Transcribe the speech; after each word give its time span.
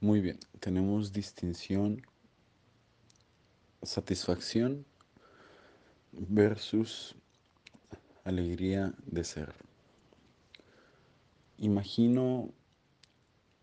Muy 0.00 0.20
bien, 0.20 0.38
tenemos 0.60 1.14
distinción, 1.14 2.02
satisfacción 3.82 4.84
versus 6.12 7.14
alegría 8.24 8.92
de 9.06 9.24
ser. 9.24 9.54
Imagino 11.56 12.50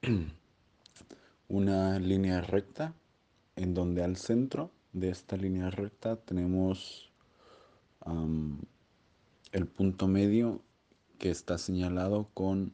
una 1.50 2.00
línea 2.00 2.42
recta 2.42 2.96
en 3.56 3.76
donde 3.76 4.04
al 4.04 4.18
centro 4.18 4.72
de 4.92 5.10
esta 5.10 5.38
línea 5.38 5.70
recta 5.70 6.16
tenemos 6.16 7.12
el 9.52 9.68
punto 9.68 10.08
medio 10.08 10.64
que 11.20 11.30
está 11.30 11.60
señalado 11.60 12.28
con 12.34 12.74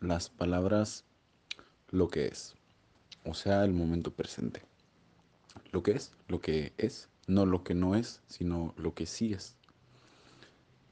las 0.00 0.30
palabras 0.30 1.04
lo 1.90 2.08
que 2.08 2.26
es, 2.26 2.56
o 3.24 3.34
sea, 3.34 3.64
el 3.64 3.72
momento 3.72 4.12
presente. 4.12 4.62
Lo 5.72 5.82
que 5.82 5.92
es, 5.92 6.12
lo 6.28 6.40
que 6.40 6.72
es, 6.76 7.08
no 7.26 7.46
lo 7.46 7.64
que 7.64 7.74
no 7.74 7.94
es, 7.94 8.20
sino 8.26 8.74
lo 8.76 8.94
que 8.94 9.06
sí 9.06 9.32
es. 9.32 9.56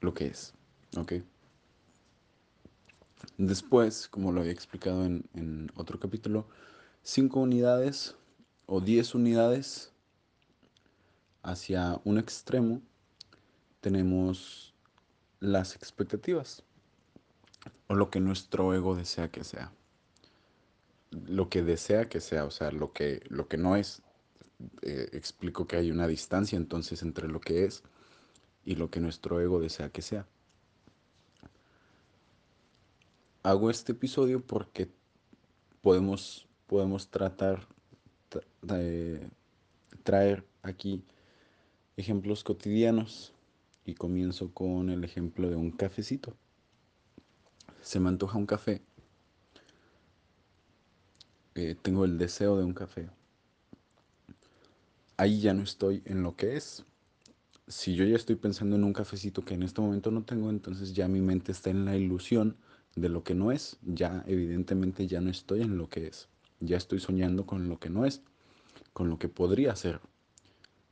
Lo 0.00 0.14
que 0.14 0.26
es, 0.26 0.54
¿ok? 0.96 1.12
Después, 3.38 4.08
como 4.08 4.32
lo 4.32 4.40
había 4.40 4.52
explicado 4.52 5.04
en, 5.04 5.70
otro 5.74 5.98
capítulo, 5.98 6.46
5 7.02 7.40
unidades 7.40 8.16
o 8.66 8.80
10 8.80 9.14
unidades 9.14 9.92
hacia 11.42 12.00
un 12.04 12.18
extremo 12.18 12.80
tenemos 13.80 14.74
las 15.40 15.74
expectativas 15.74 16.62
o 17.88 17.94
lo 17.94 18.10
que 18.10 18.20
nuestro 18.20 18.74
ego 18.74 18.94
desea 18.94 19.28
que 19.28 19.44
sea. 19.44 19.72
Lo 21.26 21.48
que 21.48 21.62
desea 21.62 22.08
que 22.08 22.20
sea, 22.20 22.44
o 22.44 22.50
sea, 22.50 22.72
lo 22.72 22.92
que, 22.92 23.22
lo 23.28 23.48
que 23.48 23.56
no 23.56 23.76
es. 23.76 24.02
Eh, 24.82 25.08
explico 25.12 25.66
que 25.66 25.76
hay 25.76 25.90
una 25.90 26.06
distancia 26.06 26.56
entonces 26.56 27.02
entre 27.02 27.26
lo 27.28 27.40
que 27.40 27.64
es 27.64 27.82
y 28.64 28.76
lo 28.76 28.90
que 28.90 29.00
nuestro 29.00 29.40
ego 29.40 29.60
desea 29.60 29.90
que 29.90 30.02
sea. 30.02 30.26
Hago 33.42 33.70
este 33.70 33.92
episodio 33.92 34.40
porque 34.40 34.88
podemos, 35.80 36.46
podemos 36.68 37.08
tratar 37.08 37.66
de 38.62 39.28
traer 40.04 40.44
aquí 40.62 41.04
ejemplos 41.96 42.44
cotidianos 42.44 43.32
y 43.84 43.94
comienzo 43.94 44.52
con 44.52 44.90
el 44.90 45.04
ejemplo 45.04 45.50
de 45.50 45.56
un 45.56 45.72
cafecito. 45.72 46.36
Se 47.80 47.98
me 47.98 48.08
antoja 48.08 48.38
un 48.38 48.46
café. 48.46 48.80
Eh, 51.62 51.76
tengo 51.80 52.04
el 52.04 52.18
deseo 52.18 52.56
de 52.56 52.64
un 52.64 52.74
café. 52.74 53.08
Ahí 55.16 55.40
ya 55.40 55.54
no 55.54 55.62
estoy 55.62 56.02
en 56.06 56.24
lo 56.24 56.34
que 56.34 56.56
es. 56.56 56.84
Si 57.68 57.94
yo 57.94 58.04
ya 58.04 58.16
estoy 58.16 58.34
pensando 58.34 58.74
en 58.74 58.82
un 58.82 58.92
cafecito 58.92 59.44
que 59.44 59.54
en 59.54 59.62
este 59.62 59.80
momento 59.80 60.10
no 60.10 60.24
tengo, 60.24 60.50
entonces 60.50 60.92
ya 60.92 61.06
mi 61.06 61.20
mente 61.20 61.52
está 61.52 61.70
en 61.70 61.84
la 61.84 61.96
ilusión 61.96 62.56
de 62.96 63.08
lo 63.08 63.22
que 63.22 63.36
no 63.36 63.52
es, 63.52 63.78
ya 63.82 64.24
evidentemente 64.26 65.06
ya 65.06 65.20
no 65.20 65.30
estoy 65.30 65.62
en 65.62 65.78
lo 65.78 65.88
que 65.88 66.08
es. 66.08 66.28
Ya 66.58 66.76
estoy 66.76 66.98
soñando 66.98 67.46
con 67.46 67.68
lo 67.68 67.78
que 67.78 67.90
no 67.90 68.06
es, 68.06 68.22
con 68.92 69.08
lo 69.08 69.20
que 69.20 69.28
podría 69.28 69.76
ser. 69.76 70.00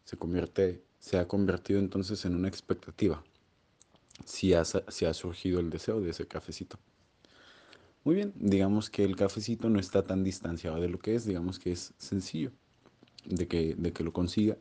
Se 0.04 0.16
convierte, 0.16 0.84
se 1.00 1.18
ha 1.18 1.26
convertido 1.26 1.80
entonces 1.80 2.24
en 2.24 2.36
una 2.36 2.46
expectativa. 2.46 3.24
Si 4.24 4.54
ha, 4.54 4.64
si 4.64 5.04
ha 5.04 5.14
surgido 5.14 5.58
el 5.58 5.68
deseo 5.68 6.00
de 6.00 6.10
ese 6.10 6.28
cafecito. 6.28 6.78
Muy 8.02 8.14
bien, 8.14 8.32
digamos 8.36 8.88
que 8.88 9.04
el 9.04 9.14
cafecito 9.14 9.68
no 9.68 9.78
está 9.78 10.02
tan 10.06 10.24
distanciado 10.24 10.80
de 10.80 10.88
lo 10.88 10.98
que 10.98 11.14
es, 11.14 11.26
digamos 11.26 11.58
que 11.58 11.72
es 11.72 11.92
sencillo 11.98 12.50
de 13.26 13.46
que, 13.46 13.74
de 13.74 13.92
que 13.92 14.04
lo 14.04 14.12
consiga 14.12 14.56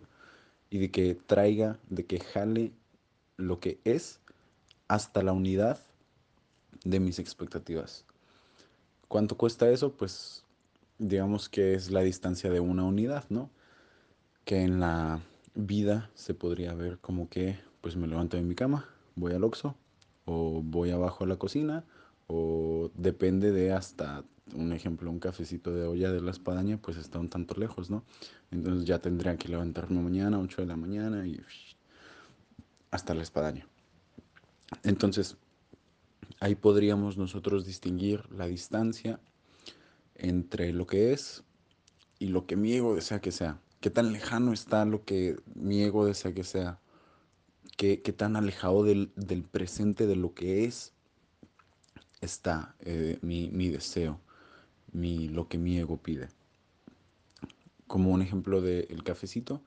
y 0.70 0.80
de 0.80 0.92
que 0.92 1.16
traiga, 1.16 1.80
de 1.90 2.06
que 2.06 2.20
jale 2.20 2.73
lo 3.38 3.61
que 3.61 3.80
es 3.86 4.20
hasta 4.89 5.23
la 5.23 5.32
unidad 5.32 5.80
de 6.83 7.00
mis 7.00 7.17
expectativas. 7.17 8.05
¿Cuánto 9.08 9.38
cuesta 9.38 9.70
eso? 9.70 9.94
Pues 9.94 10.44
digamos 10.98 11.48
que 11.48 11.76
es 11.76 11.92
la 11.92 12.02
distancia 12.02 12.50
de 12.50 12.60
una 12.60 12.83
unidad, 12.83 13.23
¿no? 13.30 13.50
Que 14.44 14.64
en 14.64 14.82
la 14.82 15.21
vida 15.56 16.11
se 16.14 16.33
podría 16.33 16.73
ver 16.73 17.00
como 17.00 17.30
que 17.30 17.58
pues 17.80 17.95
me 17.95 18.08
levanto 18.08 18.36
de 18.36 18.44
mi 18.44 18.56
cama, 18.56 18.89
voy 19.16 19.32
al 19.32 19.45
Oxxo 19.45 19.76
o 20.26 20.61
voy 20.61 20.92
abajo 20.92 21.23
a 21.23 21.27
la 21.27 21.38
cocina 21.38 21.86
o 22.30 22.92
depende 22.95 23.52
de 23.52 23.73
hasta 23.73 24.23
un 24.56 24.72
ejemplo, 24.73 25.12
un 25.12 25.20
cafecito 25.20 25.73
de 25.73 25.86
olla 25.86 26.12
de 26.12 26.22
la 26.22 26.32
espadaña, 26.32 26.78
pues 26.82 26.98
está 26.98 27.20
un 27.20 27.30
tanto 27.30 27.56
lejos, 27.60 27.90
¿no? 27.90 28.04
Entonces 28.52 28.86
ya 28.86 29.00
tendría 29.00 29.38
que 29.38 29.50
levantarme 29.50 30.02
mañana, 30.02 30.39
8 30.39 30.62
de 30.62 30.68
la 30.68 30.78
mañana 30.78 31.28
y 31.28 31.39
hasta 32.92 33.14
la 33.14 33.23
espadaña. 33.23 33.68
Entonces, 34.84 35.38
Ahí 36.42 36.56
podríamos 36.56 37.18
nosotros 37.18 37.66
distinguir 37.66 38.23
la 38.32 38.48
distancia 38.48 39.20
entre 40.16 40.72
lo 40.72 40.88
que 40.88 41.12
es 41.12 41.44
y 42.18 42.28
lo 42.28 42.45
que 42.45 42.56
mi 42.56 42.73
ego 42.73 42.95
desea 42.95 43.20
que 43.20 43.32
sea. 43.32 43.60
¿Qué 43.82 43.89
tan 43.89 44.14
lejano 44.14 44.54
está 44.54 44.86
lo 44.86 45.04
que 45.04 45.38
mi 45.54 45.82
ego 45.82 46.06
desea 46.06 46.34
que 46.34 46.45
sea? 46.45 46.80
¿Qué, 47.78 48.02
qué 48.02 48.14
tan 48.14 48.38
alejado 48.38 48.84
del, 48.84 49.12
del, 49.16 49.44
presente 49.44 50.08
de 50.08 50.16
lo 50.16 50.34
que 50.34 50.66
es 50.66 50.94
está 52.22 52.76
eh, 52.80 53.18
mi, 53.22 53.50
mi, 53.50 53.70
deseo, 53.70 54.20
mi, 54.92 55.28
lo 55.28 55.48
que 55.48 55.58
mi 55.58 55.78
ego 55.78 55.98
pide? 55.98 56.30
Como 57.88 58.12
un 58.12 58.22
ejemplo 58.22 58.62
del 58.62 59.04
cafecito, 59.04 59.62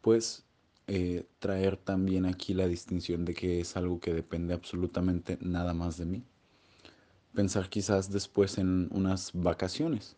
pues 0.00 0.44
eh, 0.88 1.26
traer 1.40 1.76
también 1.76 2.26
aquí 2.26 2.54
la 2.54 2.68
distinción 2.68 3.24
de 3.24 3.34
que 3.34 3.60
es 3.60 3.76
algo 3.76 3.98
que 3.98 4.14
depende 4.14 4.54
absolutamente 4.54 5.36
nada 5.40 5.74
más 5.74 5.98
de 5.98 6.06
mí. 6.06 6.22
Pensar 7.34 7.68
quizás 7.68 8.10
después 8.10 8.56
en 8.58 8.88
unas 8.92 9.32
vacaciones 9.34 10.16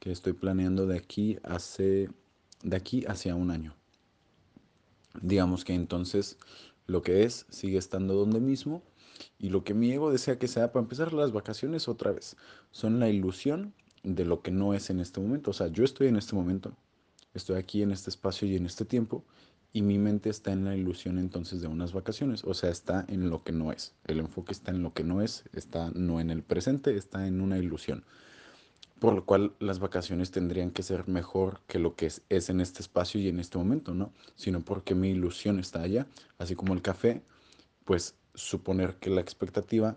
que 0.00 0.10
estoy 0.10 0.32
planeando 0.32 0.86
de 0.86 0.96
aquí, 0.96 1.38
hace, 1.42 2.10
de 2.62 2.76
aquí 2.76 3.04
hacia 3.06 3.34
un 3.34 3.50
año. 3.50 3.74
Digamos 5.20 5.64
que 5.64 5.74
entonces 5.74 6.38
lo 6.86 7.02
que 7.02 7.24
es 7.24 7.46
sigue 7.50 7.78
estando 7.78 8.14
donde 8.14 8.40
mismo 8.40 8.82
y 9.38 9.50
lo 9.50 9.64
que 9.64 9.74
mi 9.74 9.92
ego 9.92 10.10
desea 10.10 10.38
que 10.38 10.48
sea 10.48 10.72
para 10.72 10.82
empezar 10.82 11.12
las 11.12 11.32
vacaciones 11.32 11.88
otra 11.88 12.12
vez 12.12 12.36
son 12.70 13.00
la 13.00 13.08
ilusión 13.08 13.74
de 14.02 14.24
lo 14.24 14.40
que 14.40 14.50
no 14.50 14.74
es 14.74 14.90
en 14.90 15.00
este 15.00 15.20
momento. 15.20 15.50
O 15.50 15.54
sea, 15.54 15.68
yo 15.68 15.84
estoy 15.84 16.08
en 16.08 16.16
este 16.16 16.34
momento, 16.34 16.72
estoy 17.34 17.56
aquí 17.56 17.82
en 17.82 17.90
este 17.90 18.10
espacio 18.10 18.46
y 18.48 18.56
en 18.56 18.66
este 18.66 18.84
tiempo 18.84 19.24
y 19.76 19.82
mi 19.82 19.98
mente 19.98 20.30
está 20.30 20.52
en 20.52 20.64
la 20.64 20.74
ilusión 20.74 21.18
entonces 21.18 21.60
de 21.60 21.68
unas 21.68 21.92
vacaciones, 21.92 22.44
o 22.44 22.54
sea, 22.54 22.70
está 22.70 23.04
en 23.08 23.28
lo 23.28 23.42
que 23.42 23.52
no 23.52 23.72
es. 23.72 23.94
El 24.06 24.20
enfoque 24.20 24.52
está 24.52 24.70
en 24.70 24.82
lo 24.82 24.94
que 24.94 25.04
no 25.04 25.20
es, 25.20 25.44
está 25.52 25.90
no 25.90 26.18
en 26.18 26.30
el 26.30 26.42
presente, 26.42 26.96
está 26.96 27.26
en 27.26 27.42
una 27.42 27.58
ilusión. 27.58 28.02
Por 28.98 29.12
lo 29.12 29.26
cual 29.26 29.54
las 29.60 29.78
vacaciones 29.78 30.30
tendrían 30.30 30.70
que 30.70 30.82
ser 30.82 31.06
mejor 31.08 31.60
que 31.66 31.78
lo 31.78 31.94
que 31.94 32.06
es, 32.06 32.22
es 32.30 32.48
en 32.48 32.62
este 32.62 32.80
espacio 32.80 33.20
y 33.20 33.28
en 33.28 33.38
este 33.38 33.58
momento, 33.58 33.92
¿no? 33.92 34.14
Sino 34.34 34.62
porque 34.62 34.94
mi 34.94 35.10
ilusión 35.10 35.58
está 35.58 35.82
allá, 35.82 36.06
así 36.38 36.54
como 36.54 36.72
el 36.72 36.80
café, 36.80 37.20
pues 37.84 38.14
suponer 38.36 38.96
que 38.96 39.10
la 39.10 39.20
expectativa 39.20 39.96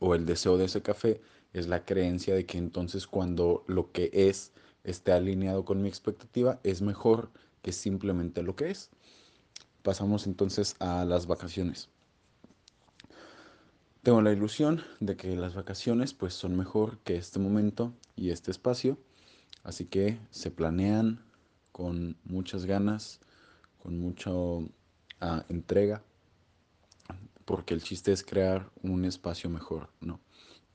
o 0.00 0.14
el 0.14 0.26
deseo 0.26 0.56
de 0.56 0.64
ese 0.64 0.82
café 0.82 1.20
es 1.52 1.68
la 1.68 1.84
creencia 1.84 2.34
de 2.34 2.44
que 2.44 2.58
entonces 2.58 3.06
cuando 3.06 3.64
lo 3.68 3.92
que 3.92 4.10
es 4.12 4.52
esté 4.82 5.12
alineado 5.12 5.64
con 5.64 5.80
mi 5.80 5.88
expectativa 5.88 6.58
es 6.64 6.82
mejor 6.82 7.30
que 7.62 7.72
simplemente 7.72 8.42
lo 8.42 8.56
que 8.56 8.70
es. 8.70 8.90
Pasamos 9.82 10.26
entonces 10.26 10.76
a 10.80 11.04
las 11.04 11.26
vacaciones. 11.26 11.88
Tengo 14.02 14.22
la 14.22 14.32
ilusión 14.32 14.82
de 15.00 15.16
que 15.16 15.34
las 15.34 15.54
vacaciones 15.54 16.14
pues 16.14 16.34
son 16.34 16.56
mejor 16.56 16.98
que 16.98 17.16
este 17.16 17.40
momento 17.40 17.92
y 18.14 18.30
este 18.30 18.52
espacio, 18.52 18.98
así 19.64 19.84
que 19.84 20.20
se 20.30 20.52
planean 20.52 21.24
con 21.72 22.16
muchas 22.24 22.66
ganas, 22.66 23.20
con 23.82 23.98
mucha 23.98 24.30
uh, 24.32 24.62
entrega, 25.48 26.04
porque 27.46 27.72
el 27.72 27.82
chiste 27.82 28.12
es 28.12 28.22
crear 28.22 28.68
un 28.82 29.06
espacio 29.06 29.48
mejor, 29.48 29.88
¿no? 30.00 30.20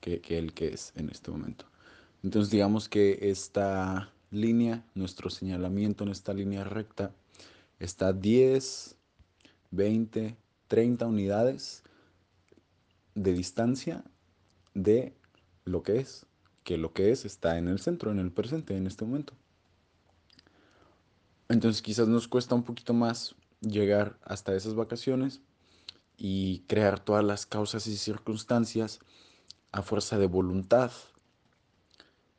Que, 0.00 0.20
el 0.30 0.52
que 0.52 0.68
es 0.68 0.92
en 0.96 1.10
este 1.10 1.30
momento. 1.30 1.66
Entonces 2.24 2.50
digamos 2.50 2.88
que 2.88 3.18
esta 3.30 4.10
línea, 4.32 4.84
nuestro 4.94 5.30
señalamiento 5.30 6.02
en 6.02 6.10
esta 6.10 6.32
línea 6.32 6.64
recta 6.64 7.14
está 7.78 8.12
10, 8.12 8.96
20, 9.70 10.36
30 10.66 11.06
unidades 11.06 11.84
de 13.14 13.32
distancia 13.32 14.02
de 14.74 15.14
lo 15.64 15.84
que 15.84 15.98
es, 15.98 16.26
que 16.64 16.78
lo 16.78 16.92
que 16.92 17.12
es 17.12 17.24
está 17.24 17.58
en 17.58 17.68
el 17.68 17.78
centro, 17.78 18.10
en 18.10 18.18
el 18.18 18.32
presente, 18.32 18.76
en 18.76 18.86
este 18.86 19.04
momento. 19.04 19.34
Entonces 21.48 21.82
quizás 21.82 22.08
nos 22.08 22.26
cuesta 22.26 22.54
un 22.54 22.64
poquito 22.64 22.94
más 22.94 23.36
llegar 23.60 24.16
hasta 24.24 24.54
esas 24.56 24.74
vacaciones 24.74 25.42
y 26.24 26.60
crear 26.68 27.00
todas 27.00 27.24
las 27.24 27.46
causas 27.46 27.88
y 27.88 27.96
circunstancias 27.96 29.00
a 29.72 29.82
fuerza 29.82 30.20
de 30.20 30.28
voluntad, 30.28 30.92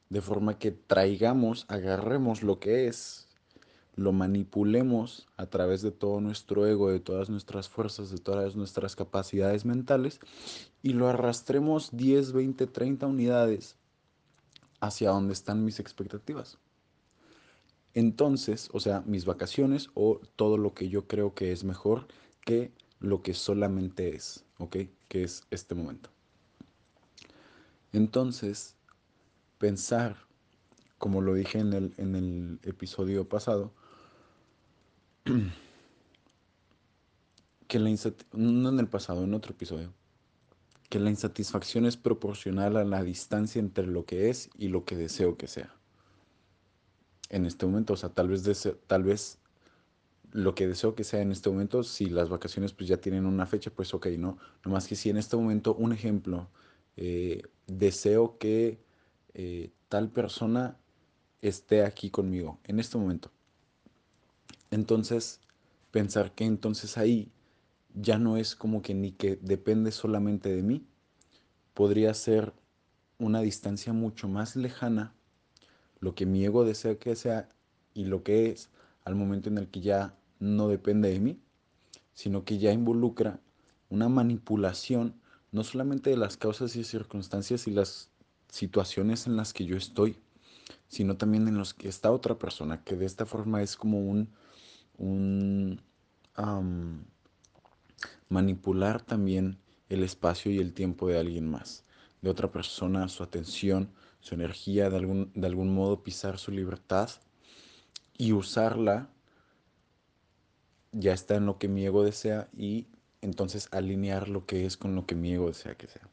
de 0.07 0.21
forma 0.21 0.57
que 0.57 0.71
traigamos, 0.71 1.65
agarremos 1.67 2.43
lo 2.43 2.61
que 2.61 2.87
es, 2.87 3.27
lo 3.95 4.13
manipulemos 4.13 5.27
a 5.35 5.47
través 5.47 5.81
de 5.81 5.91
todo 5.91 6.21
nuestro 6.21 6.65
ego, 6.65 6.91
de 6.91 7.01
todas 7.01 7.29
nuestras 7.29 7.67
fuerzas, 7.67 8.09
de 8.09 8.19
todas 8.19 8.55
nuestras 8.55 8.95
capacidades 8.95 9.65
mentales 9.65 10.21
y 10.81 10.93
lo 10.93 11.09
arrastremos 11.09 11.89
10, 11.91 12.31
20, 12.31 12.67
30 12.67 13.05
unidades 13.05 13.75
hacia 14.79 15.09
donde 15.09 15.33
están 15.33 15.65
mis 15.65 15.81
expectativas. 15.81 16.57
Entonces, 17.93 18.69
o 18.71 18.79
sea, 18.79 19.03
mis 19.05 19.25
vacaciones 19.25 19.89
o 19.93 20.21
todo 20.37 20.57
lo 20.57 20.73
que 20.73 20.87
yo 20.87 21.05
creo 21.05 21.33
que 21.33 21.51
es 21.51 21.65
mejor 21.65 22.07
que 22.45 22.71
lo 23.03 23.21
que 23.21 23.33
solamente 23.33 24.15
es, 24.15 24.45
¿ok? 24.57 24.77
Que 25.09 25.23
es 25.23 25.43
este 25.51 25.75
momento. 25.75 26.09
Entonces, 27.91 28.77
pensar, 29.57 30.15
como 30.97 31.19
lo 31.21 31.33
dije 31.33 31.59
en 31.59 31.73
el, 31.73 31.93
en 31.97 32.15
el 32.15 32.59
episodio 32.63 33.27
pasado, 33.27 33.73
que 37.67 37.79
la 37.79 37.93
no 38.31 38.69
en 38.69 38.79
el 38.79 38.87
pasado, 38.87 39.25
en 39.25 39.33
otro 39.33 39.51
episodio, 39.51 39.93
que 40.89 40.99
la 40.99 41.09
insatisfacción 41.09 41.85
es 41.85 41.97
proporcional 41.97 42.77
a 42.77 42.85
la 42.85 43.03
distancia 43.03 43.59
entre 43.59 43.85
lo 43.85 44.05
que 44.05 44.29
es 44.29 44.49
y 44.57 44.69
lo 44.69 44.85
que 44.85 44.95
deseo 44.95 45.35
que 45.35 45.47
sea. 45.47 45.75
En 47.29 47.45
este 47.45 47.65
momento, 47.65 47.93
o 47.93 47.97
sea, 47.97 48.09
tal 48.09 48.29
vez, 48.29 48.43
tal 48.87 49.03
vez 49.03 49.39
lo 50.33 50.55
que 50.55 50.67
deseo 50.67 50.95
que 50.95 51.03
sea 51.03 51.21
en 51.21 51.31
este 51.31 51.49
momento, 51.49 51.83
si 51.83 52.07
las 52.07 52.29
vacaciones 52.29 52.73
pues 52.73 52.87
ya 52.89 52.97
tienen 52.97 53.25
una 53.25 53.45
fecha, 53.45 53.71
pues 53.71 53.93
ok, 53.93 54.07
no. 54.17 54.37
Nomás 54.65 54.87
que 54.87 54.95
si 54.95 55.09
en 55.09 55.17
este 55.17 55.37
momento, 55.37 55.75
un 55.75 55.93
ejemplo, 55.93 56.49
eh, 56.97 57.43
deseo 57.67 58.37
que 58.37 58.79
eh, 59.33 59.71
tal 59.89 60.09
persona 60.09 60.77
esté 61.41 61.85
aquí 61.85 62.09
conmigo, 62.09 62.59
en 62.65 62.79
este 62.79 62.97
momento. 62.97 63.31
Entonces, 64.71 65.39
pensar 65.91 66.33
que 66.33 66.45
entonces 66.45 66.97
ahí 66.97 67.31
ya 67.93 68.17
no 68.17 68.37
es 68.37 68.55
como 68.55 68.81
que 68.81 68.93
ni 68.93 69.11
que 69.11 69.37
depende 69.37 69.91
solamente 69.91 70.53
de 70.53 70.63
mí, 70.63 70.85
podría 71.73 72.13
ser 72.13 72.53
una 73.19 73.41
distancia 73.41 73.93
mucho 73.93 74.27
más 74.27 74.55
lejana 74.55 75.13
lo 76.03 76.15
que 76.15 76.25
mi 76.25 76.43
ego 76.43 76.65
desea 76.65 76.99
que 76.99 77.15
sea 77.15 77.47
y 77.93 78.03
lo 78.03 78.23
que 78.23 78.49
es 78.49 78.69
al 79.05 79.15
momento 79.15 79.47
en 79.47 79.57
el 79.57 79.69
que 79.69 79.79
ya 79.79 80.17
no 80.39 80.67
depende 80.67 81.09
de 81.09 81.19
mí, 81.19 81.39
sino 82.13 82.43
que 82.45 82.57
ya 82.57 82.71
involucra 82.71 83.39
una 83.89 84.09
manipulación 84.09 85.21
no 85.51 85.63
solamente 85.63 86.09
de 86.09 86.17
las 86.17 86.35
causas 86.35 86.75
y 86.75 86.83
circunstancias 86.83 87.67
y 87.67 87.71
las 87.71 88.09
situaciones 88.49 89.27
en 89.27 89.37
las 89.37 89.53
que 89.53 89.65
yo 89.65 89.77
estoy, 89.77 90.17
sino 90.87 91.15
también 91.15 91.47
en 91.47 91.57
los 91.57 91.73
que 91.73 91.89
está 91.89 92.11
otra 92.11 92.37
persona, 92.37 92.83
que 92.83 92.95
de 92.95 93.05
esta 93.05 93.25
forma 93.25 93.61
es 93.61 93.75
como 93.75 93.99
un, 93.99 94.29
un 94.97 95.79
manipular 98.29 99.01
también 99.01 99.59
el 99.89 100.03
espacio 100.03 100.51
y 100.51 100.57
el 100.57 100.73
tiempo 100.73 101.07
de 101.07 101.19
alguien 101.19 101.49
más, 101.49 101.83
de 102.21 102.29
otra 102.29 102.51
persona, 102.51 103.07
su 103.07 103.21
atención, 103.23 103.91
su 104.21 104.33
energía, 104.35 104.89
de 104.89 104.97
algún, 104.97 105.31
de 105.35 105.45
algún 105.45 105.73
modo 105.73 106.01
pisar 106.01 106.39
su 106.39 106.51
libertad 106.51 107.09
y 108.17 108.31
usarla 108.31 109.12
ya 110.93 111.13
está 111.13 111.35
en 111.35 111.45
lo 111.45 111.57
que 111.57 111.67
mi 111.67 111.85
ego 111.85 112.03
desea 112.03 112.47
y 112.55 112.87
entonces 113.21 113.67
alinear 113.71 114.29
lo 114.29 114.45
que 114.45 114.65
es 114.65 114.77
con 114.77 114.95
lo 114.95 115.05
que 115.05 115.15
mi 115.15 115.33
ego 115.33 115.47
desea 115.47 115.75
que 115.75 115.87
sea. 115.87 116.07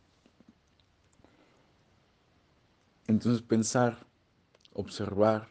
Entonces 3.06 3.42
pensar, 3.42 4.06
observar 4.72 5.48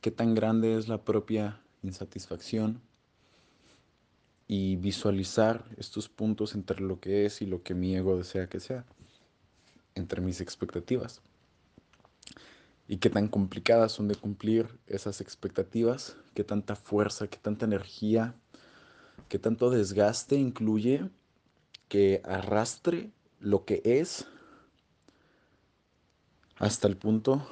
qué 0.00 0.10
tan 0.10 0.34
grande 0.34 0.76
es 0.76 0.88
la 0.88 1.04
propia 1.04 1.60
insatisfacción 1.82 2.80
y 4.46 4.76
visualizar 4.76 5.64
estos 5.76 6.08
puntos 6.08 6.54
entre 6.54 6.80
lo 6.80 7.00
que 7.00 7.24
es 7.24 7.40
y 7.40 7.46
lo 7.46 7.62
que 7.62 7.74
mi 7.74 7.96
ego 7.96 8.16
desea 8.16 8.48
que 8.48 8.60
sea, 8.60 8.84
entre 9.94 10.20
mis 10.20 10.40
expectativas. 10.40 11.22
Y 12.86 12.98
qué 12.98 13.08
tan 13.08 13.28
complicadas 13.28 13.92
son 13.92 14.08
de 14.08 14.14
cumplir 14.14 14.78
esas 14.86 15.20
expectativas, 15.20 16.16
qué 16.34 16.44
tanta 16.44 16.76
fuerza, 16.76 17.28
qué 17.28 17.38
tanta 17.38 17.64
energía, 17.64 18.34
qué 19.28 19.38
tanto 19.38 19.70
desgaste 19.70 20.36
incluye 20.36 21.08
que 21.88 22.20
arrastre 22.24 23.10
lo 23.40 23.64
que 23.64 23.80
es 23.84 24.26
hasta 26.56 26.88
el 26.88 26.96
punto 26.96 27.46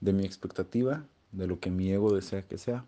de 0.00 0.12
mi 0.12 0.24
expectativa, 0.24 1.06
de 1.32 1.46
lo 1.46 1.60
que 1.60 1.70
mi 1.70 1.90
ego 1.90 2.14
desea 2.14 2.46
que 2.46 2.58
sea. 2.58 2.86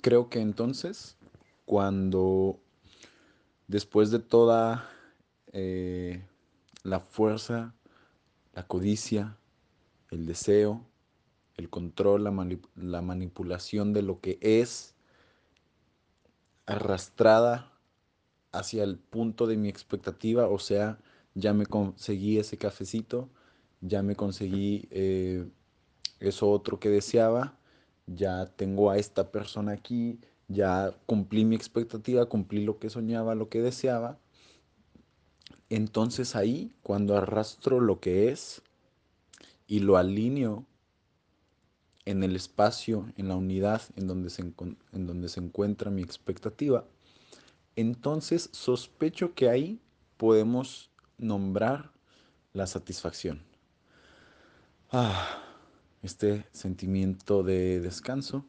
Creo 0.00 0.28
que 0.28 0.40
entonces, 0.40 1.16
cuando 1.64 2.60
después 3.68 4.10
de 4.10 4.18
toda 4.18 4.88
eh, 5.52 6.24
la 6.82 7.00
fuerza, 7.00 7.74
la 8.54 8.66
codicia, 8.66 9.36
el 10.10 10.26
deseo, 10.26 10.84
el 11.56 11.70
control, 11.70 12.24
la, 12.24 12.58
la 12.76 13.02
manipulación 13.02 13.92
de 13.92 14.02
lo 14.02 14.20
que 14.20 14.38
es 14.40 14.94
arrastrada 16.66 17.72
hacia 18.52 18.84
el 18.84 18.98
punto 18.98 19.46
de 19.46 19.56
mi 19.56 19.68
expectativa, 19.68 20.48
o 20.48 20.58
sea, 20.58 20.98
ya 21.34 21.54
me 21.54 21.66
conseguí 21.66 22.38
ese 22.38 22.58
cafecito, 22.58 23.28
ya 23.80 24.02
me 24.02 24.14
conseguí 24.14 24.88
eh, 24.90 25.48
eso 26.20 26.50
otro 26.50 26.78
que 26.78 26.88
deseaba, 26.90 27.58
ya 28.06 28.46
tengo 28.46 28.90
a 28.90 28.98
esta 28.98 29.30
persona 29.32 29.72
aquí, 29.72 30.20
ya 30.48 30.94
cumplí 31.06 31.44
mi 31.44 31.56
expectativa, 31.56 32.26
cumplí 32.26 32.64
lo 32.64 32.78
que 32.78 32.90
soñaba, 32.90 33.34
lo 33.34 33.48
que 33.48 33.62
deseaba. 33.62 34.18
Entonces 35.70 36.36
ahí, 36.36 36.72
cuando 36.82 37.16
arrastro 37.16 37.80
lo 37.80 38.00
que 38.00 38.30
es 38.30 38.62
y 39.66 39.80
lo 39.80 39.96
alineo 39.96 40.66
en 42.04 42.22
el 42.22 42.36
espacio, 42.36 43.12
en 43.16 43.28
la 43.28 43.36
unidad 43.36 43.82
en 43.96 44.06
donde 44.06 44.30
se, 44.30 44.42
en 44.42 45.06
donde 45.06 45.28
se 45.28 45.40
encuentra 45.40 45.90
mi 45.90 46.02
expectativa, 46.02 46.84
entonces 47.76 48.50
sospecho 48.52 49.34
que 49.34 49.48
ahí 49.48 49.80
podemos 50.16 50.90
nombrar 51.18 51.92
la 52.52 52.66
satisfacción. 52.66 53.42
Ah, 54.90 55.42
este 56.02 56.44
sentimiento 56.52 57.42
de 57.42 57.80
descanso 57.80 58.44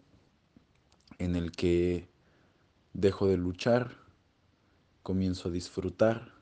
en 1.20 1.36
el 1.36 1.52
que 1.52 2.10
dejo 2.94 3.28
de 3.28 3.38
luchar, 3.38 3.96
comienzo 5.04 5.50
a 5.50 5.52
disfrutar 5.52 6.34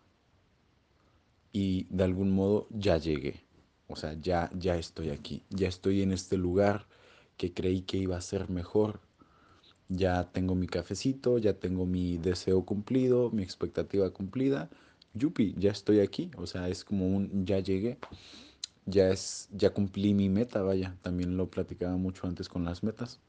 y 1.51 1.87
de 1.89 2.03
algún 2.03 2.31
modo 2.31 2.67
ya 2.69 2.97
llegué. 2.97 3.43
O 3.87 3.95
sea, 3.95 4.13
ya, 4.13 4.49
ya 4.53 4.77
estoy 4.77 5.09
aquí, 5.09 5.43
ya 5.49 5.67
estoy 5.67 6.01
en 6.01 6.11
este 6.11 6.37
lugar 6.37 6.87
que 7.37 7.53
creí 7.53 7.81
que 7.81 7.97
iba 7.97 8.17
a 8.17 8.21
ser 8.21 8.49
mejor. 8.49 8.99
Ya 9.89 10.31
tengo 10.31 10.55
mi 10.55 10.67
cafecito, 10.67 11.37
ya 11.37 11.53
tengo 11.53 11.85
mi 11.85 12.17
deseo 12.17 12.63
cumplido, 12.63 13.29
mi 13.31 13.43
expectativa 13.43 14.09
cumplida. 14.11 14.69
Yupi, 15.13 15.53
ya 15.57 15.71
estoy 15.71 15.99
aquí. 15.99 16.31
O 16.37 16.47
sea, 16.47 16.69
es 16.69 16.85
como 16.85 17.07
un 17.07 17.45
ya 17.45 17.59
llegué 17.59 17.97
ya 18.85 19.09
es, 19.09 19.49
ya 19.51 19.71
cumplí 19.71 20.13
mi 20.13 20.29
meta, 20.29 20.61
vaya, 20.61 20.95
también 21.01 21.37
lo 21.37 21.49
platicaba 21.49 21.95
mucho 21.97 22.27
antes 22.27 22.49
con 22.49 22.65
las 22.65 22.83
metas, 22.83 23.19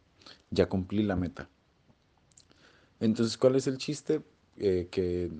ya 0.50 0.68
cumplí 0.68 1.02
la 1.02 1.16
meta. 1.16 1.48
Entonces, 3.00 3.36
¿cuál 3.36 3.56
es 3.56 3.66
el 3.66 3.78
chiste 3.78 4.22
eh, 4.56 4.88
que, 4.90 5.30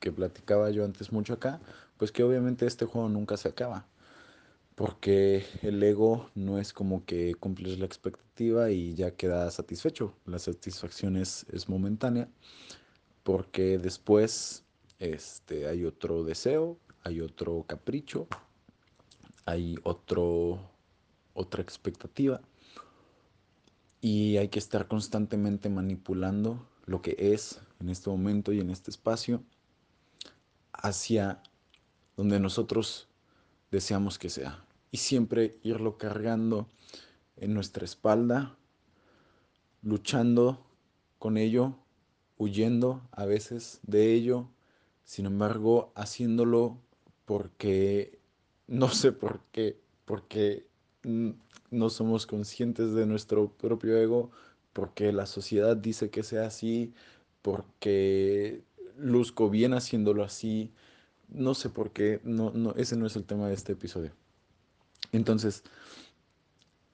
que 0.00 0.12
platicaba 0.12 0.70
yo 0.70 0.84
antes 0.84 1.12
mucho 1.12 1.34
acá? 1.34 1.60
Pues 1.98 2.12
que 2.12 2.22
obviamente 2.22 2.66
este 2.66 2.84
juego 2.84 3.08
nunca 3.08 3.36
se 3.36 3.48
acaba, 3.48 3.86
porque 4.74 5.46
el 5.62 5.82
ego 5.82 6.30
no 6.34 6.58
es 6.58 6.72
como 6.72 7.04
que 7.04 7.34
cumples 7.34 7.78
la 7.78 7.86
expectativa 7.86 8.70
y 8.70 8.94
ya 8.94 9.12
queda 9.12 9.50
satisfecho, 9.50 10.14
la 10.26 10.38
satisfacción 10.38 11.16
es, 11.16 11.46
es 11.50 11.68
momentánea, 11.68 12.28
porque 13.22 13.78
después 13.78 14.64
este, 14.98 15.66
hay 15.66 15.84
otro 15.84 16.24
deseo, 16.24 16.78
hay 17.02 17.20
otro 17.20 17.64
capricho, 17.66 18.26
hay 19.46 19.76
otro, 19.84 20.60
otra 21.34 21.62
expectativa 21.62 22.40
y 24.00 24.36
hay 24.36 24.48
que 24.48 24.58
estar 24.58 24.88
constantemente 24.88 25.68
manipulando 25.68 26.68
lo 26.84 27.00
que 27.00 27.16
es 27.18 27.60
en 27.80 27.88
este 27.88 28.10
momento 28.10 28.52
y 28.52 28.60
en 28.60 28.70
este 28.70 28.90
espacio 28.90 29.42
hacia 30.72 31.42
donde 32.16 32.40
nosotros 32.40 33.08
deseamos 33.70 34.18
que 34.18 34.30
sea. 34.30 34.64
Y 34.90 34.98
siempre 34.98 35.58
irlo 35.62 35.98
cargando 35.98 36.68
en 37.36 37.54
nuestra 37.54 37.84
espalda, 37.84 38.56
luchando 39.82 40.66
con 41.18 41.36
ello, 41.36 41.76
huyendo 42.38 43.02
a 43.12 43.26
veces 43.26 43.80
de 43.82 44.14
ello, 44.14 44.48
sin 45.04 45.26
embargo 45.26 45.92
haciéndolo 45.94 46.78
porque 47.24 48.18
no 48.66 48.88
sé 48.88 49.12
por 49.12 49.40
qué, 49.52 49.78
porque 50.04 50.66
no 51.02 51.90
somos 51.90 52.26
conscientes 52.26 52.94
de 52.94 53.06
nuestro 53.06 53.50
propio 53.52 53.96
ego, 53.96 54.30
porque 54.72 55.12
la 55.12 55.26
sociedad 55.26 55.76
dice 55.76 56.10
que 56.10 56.22
sea 56.22 56.46
así, 56.46 56.92
porque 57.42 58.62
luzco 58.96 59.50
bien 59.50 59.72
haciéndolo 59.72 60.24
así, 60.24 60.72
no 61.28 61.54
sé 61.54 61.68
por 61.68 61.90
qué, 61.92 62.20
no, 62.24 62.50
no, 62.50 62.72
ese 62.76 62.96
no 62.96 63.06
es 63.06 63.16
el 63.16 63.24
tema 63.24 63.48
de 63.48 63.54
este 63.54 63.72
episodio. 63.72 64.12
Entonces, 65.12 65.62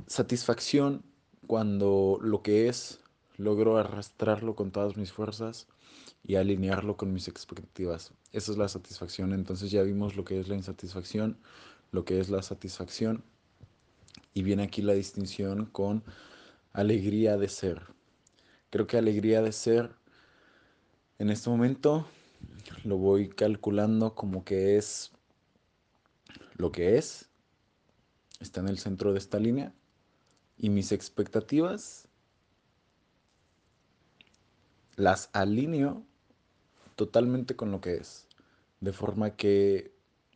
satisfacción 0.06 1.02
cuando 1.46 2.18
lo 2.20 2.42
que 2.42 2.68
es 2.68 3.00
logro 3.36 3.78
arrastrarlo 3.78 4.54
con 4.54 4.70
todas 4.70 4.96
mis 4.96 5.12
fuerzas 5.12 5.66
y 6.24 6.36
alinearlo 6.36 6.96
con 6.96 7.12
mis 7.12 7.28
expectativas. 7.28 8.12
Esa 8.32 8.52
es 8.52 8.58
la 8.58 8.68
satisfacción. 8.68 9.32
Entonces 9.32 9.70
ya 9.70 9.82
vimos 9.82 10.16
lo 10.16 10.24
que 10.24 10.38
es 10.38 10.48
la 10.48 10.54
insatisfacción, 10.54 11.38
lo 11.90 12.04
que 12.04 12.20
es 12.20 12.30
la 12.30 12.42
satisfacción. 12.42 13.24
Y 14.34 14.42
viene 14.42 14.62
aquí 14.62 14.82
la 14.82 14.94
distinción 14.94 15.66
con 15.66 16.04
alegría 16.72 17.36
de 17.36 17.48
ser. 17.48 17.82
Creo 18.70 18.86
que 18.86 18.96
alegría 18.96 19.42
de 19.42 19.52
ser 19.52 19.94
en 21.18 21.30
este 21.30 21.50
momento 21.50 22.06
lo 22.84 22.96
voy 22.98 23.28
calculando 23.28 24.14
como 24.14 24.44
que 24.44 24.76
es 24.76 25.12
lo 26.54 26.72
que 26.72 26.98
es. 26.98 27.28
Está 28.40 28.60
en 28.60 28.68
el 28.68 28.78
centro 28.78 29.12
de 29.12 29.18
esta 29.18 29.38
línea. 29.38 29.72
Y 30.56 30.70
mis 30.70 30.92
expectativas 30.92 32.08
las 34.96 35.30
alineo 35.32 36.04
totalmente 36.96 37.56
con 37.56 37.70
lo 37.70 37.80
que 37.80 37.94
es. 37.94 38.26
De 38.80 38.92
forma 38.92 39.36
que 39.36 39.92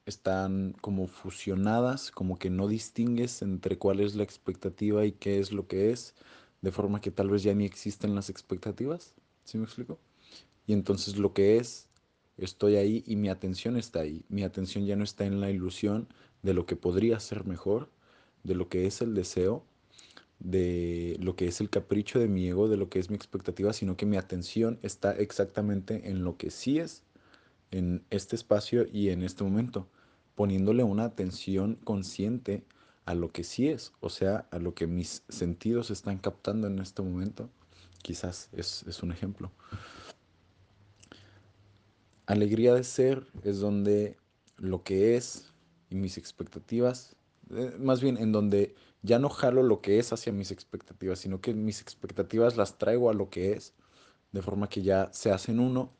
están 0.07 0.75
como 0.81 1.09
fusionadas, 1.09 2.11
como 2.11 2.39
que 2.39 2.49
no 2.49 2.69
distingues 2.69 3.43
entre 3.43 3.77
cuál 3.77 4.01
es 4.01 4.15
la 4.15 4.23
expectativa 4.23 5.05
y 5.05 5.13
qué 5.13 5.39
es 5.41 5.53
lo 5.53 5.67
que 5.67 5.91
es, 5.91 6.15
de 6.63 6.71
forma 6.71 7.01
que 7.01 7.11
tal 7.11 7.29
vez 7.29 7.43
ya 7.43 7.55
ni 7.55 7.65
existen 7.65 8.15
las 8.15 8.31
expectativas, 8.31 9.15
¿sí 9.45 9.59
me 9.59 9.65
explico? 9.65 9.99
Y 10.67 10.73
entonces 10.73 11.17
lo 11.17 11.33
que 11.33 11.59
es, 11.59 11.86
estoy 12.38 12.76
ahí 12.76 13.05
y 13.07 13.16
mi 13.16 13.28
atención 13.28 13.76
está 13.76 14.00
ahí. 14.00 14.25
Mi 14.28 14.43
atención 14.45 14.87
ya 14.87 14.97
no 14.97 15.05
está 15.05 15.25
en 15.25 15.40
la 15.40 15.50
ilusión 15.50 16.09
de 16.43 16.55
lo 16.55 16.66
que 16.66 16.76
podría 16.76 17.19
ser 17.21 17.45
mejor, 17.45 17.90
de 18.45 18.55
lo 18.55 18.69
que 18.69 18.87
es 18.87 19.00
el 19.02 19.14
deseo, 19.14 19.64
de 20.38 21.16
lo 21.21 21.35
que 21.35 21.47
es 21.47 21.61
el 21.61 21.71
capricho 21.71 22.19
de 22.19 22.28
mi 22.28 22.47
ego, 22.49 22.69
de 22.69 22.76
lo 22.76 22.88
que 22.88 22.99
es 22.99 23.11
mi 23.11 23.16
expectativa, 23.16 23.73
sino 23.73 23.97
que 23.97 24.07
mi 24.07 24.16
atención 24.16 24.78
está 24.83 25.12
exactamente 25.12 26.09
en 26.09 26.25
lo 26.25 26.37
que 26.37 26.50
sí 26.50 26.78
es 26.78 27.02
en 27.71 28.05
este 28.11 28.37
espacio 28.37 28.87
y 28.90 29.11
en 29.11 29.23
este 29.23 29.45
momento, 29.45 29.88
poniéndole 30.35 30.83
una 30.85 31.05
atención 31.05 31.76
consciente 31.85 32.64
a 33.07 33.14
lo 33.14 33.31
que 33.33 33.45
sí 33.45 33.69
es, 33.69 33.93
o 34.00 34.11
sea, 34.11 34.47
a 34.50 34.59
lo 34.59 34.75
que 34.75 34.87
mis 34.87 35.23
sentidos 35.28 35.90
están 35.90 36.19
captando 36.19 36.66
en 36.66 36.78
este 36.78 37.02
momento. 37.02 37.49
Quizás 38.02 38.49
es, 38.52 38.85
es 38.87 39.02
un 39.02 39.12
ejemplo. 39.12 39.50
Alegría 42.26 42.75
de 42.75 42.85
ser 42.85 43.26
es 43.45 43.61
donde 43.61 44.16
lo 44.56 44.83
que 44.83 45.16
es 45.16 45.52
y 45.90 45.95
mis 45.95 46.18
expectativas, 46.18 47.16
eh, 47.50 47.75
más 47.78 48.00
bien 48.00 48.16
en 48.16 48.33
donde 48.33 48.75
ya 49.02 49.18
no 49.18 49.28
jalo 49.28 49.62
lo 49.62 49.80
que 49.80 49.99
es 49.99 50.12
hacia 50.12 50.33
mis 50.33 50.50
expectativas, 50.50 51.21
sino 51.21 51.40
que 51.40 51.54
mis 51.54 51.80
expectativas 51.80 52.56
las 52.56 52.78
traigo 52.78 53.11
a 53.11 53.14
lo 53.14 53.30
que 53.30 53.52
es, 53.52 53.75
de 54.33 54.42
forma 54.42 54.68
que 54.68 54.83
ya 54.83 55.09
se 55.12 55.30
hacen 55.30 55.61
uno 55.61 55.92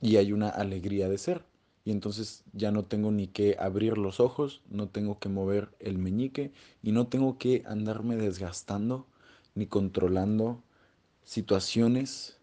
y 0.00 0.16
hay 0.16 0.32
una 0.32 0.48
alegría 0.48 1.08
de 1.08 1.18
ser. 1.18 1.44
Y 1.84 1.92
entonces 1.92 2.44
ya 2.52 2.70
no 2.70 2.84
tengo 2.84 3.10
ni 3.10 3.28
que 3.28 3.56
abrir 3.58 3.96
los 3.96 4.20
ojos, 4.20 4.60
no 4.68 4.88
tengo 4.88 5.18
que 5.18 5.30
mover 5.30 5.70
el 5.80 5.96
meñique 5.98 6.52
y 6.82 6.92
no 6.92 7.08
tengo 7.08 7.38
que 7.38 7.62
andarme 7.66 8.16
desgastando 8.16 9.06
ni 9.54 9.66
controlando 9.66 10.62
situaciones, 11.22 12.39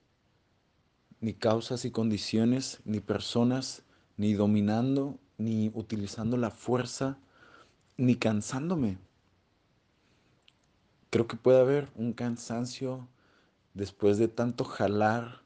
ni 1.22 1.34
causas 1.34 1.86
y 1.86 1.92
condiciones, 1.92 2.80
ni 2.86 3.00
personas, 3.00 3.84
ni 4.18 4.34
dominando, 4.34 5.20
ni 5.38 5.72
utilizando 5.74 6.38
la 6.38 6.52
fuerza, 6.52 7.18
ni 7.98 8.16
cansándome. 8.16 8.98
Creo 11.10 11.28
que 11.28 11.38
puede 11.38 11.60
haber 11.60 11.90
un 11.96 12.14
cansancio 12.14 13.08
después 13.74 14.18
de 14.18 14.28
tanto 14.28 14.64
jalar 14.64 15.42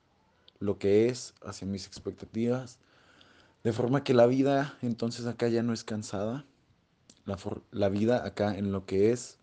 lo 0.59 0.77
que 0.77 1.07
es 1.07 1.33
hacia 1.43 1.67
mis 1.67 1.87
expectativas, 1.87 2.79
de 3.63 3.73
forma 3.73 4.03
que 4.03 4.13
la 4.13 4.25
vida 4.25 4.77
entonces 4.81 5.25
acá 5.25 5.47
ya 5.47 5.63
no 5.63 5.73
es 5.73 5.83
cansada, 5.83 6.45
la, 7.25 7.37
la 7.71 7.89
vida 7.89 8.25
acá 8.25 8.57
en 8.57 8.71
lo 8.71 8.85
que 8.85 9.11
es, 9.11 9.39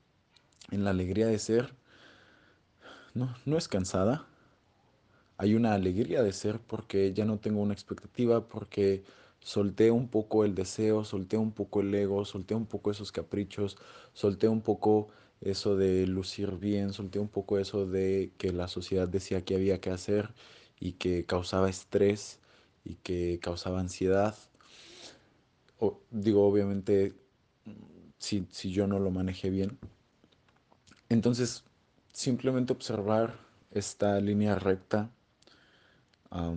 en 0.70 0.84
la 0.84 0.90
alegría 0.90 1.26
de 1.26 1.38
ser, 1.38 1.74
no, 3.14 3.34
no 3.44 3.56
es 3.56 3.68
cansada. 3.68 4.26
Hay 5.38 5.54
una 5.54 5.72
alegría 5.74 6.22
de 6.22 6.32
ser 6.32 6.60
porque 6.60 7.12
ya 7.12 7.24
no 7.24 7.38
tengo 7.38 7.60
una 7.62 7.72
expectativa, 7.72 8.48
porque 8.48 9.04
solté 9.40 9.90
un 9.90 10.08
poco 10.08 10.44
el 10.44 10.54
deseo, 10.54 11.04
solté 11.04 11.36
un 11.36 11.52
poco 11.52 11.80
el 11.80 11.94
ego, 11.94 12.24
solté 12.24 12.54
un 12.54 12.66
poco 12.66 12.90
esos 12.90 13.12
caprichos, 13.12 13.76
solté 14.12 14.48
un 14.48 14.60
poco 14.60 15.08
eso 15.40 15.76
de 15.76 16.06
lucir 16.08 16.56
bien, 16.58 16.92
solté 16.92 17.20
un 17.20 17.28
poco 17.28 17.58
eso 17.58 17.86
de 17.86 18.32
que 18.36 18.52
la 18.52 18.66
sociedad 18.68 19.08
decía 19.08 19.44
que 19.44 19.54
había 19.54 19.80
que 19.80 19.90
hacer 19.90 20.34
y 20.80 20.92
que 20.94 21.24
causaba 21.24 21.70
estrés 21.70 22.40
y 22.84 22.96
que 22.96 23.38
causaba 23.40 23.80
ansiedad. 23.80 24.34
O, 25.78 26.00
digo, 26.10 26.44
obviamente, 26.46 27.14
si, 28.18 28.46
si 28.50 28.72
yo 28.72 28.88
no 28.88 28.98
lo 28.98 29.10
manejé 29.12 29.50
bien. 29.50 29.78
Entonces, 31.08 31.64
simplemente 32.12 32.72
observar 32.72 33.38
esta 33.70 34.20
línea 34.20 34.56
recta, 34.56 35.10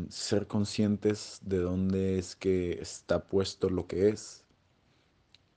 ser 0.10 0.48
conscientes 0.48 1.40
de 1.44 1.60
dónde 1.60 2.20
es 2.20 2.36
que 2.36 2.74
está 2.82 3.24
puesto 3.24 3.70
lo 3.70 3.88
que 3.88 4.10
es 4.10 4.44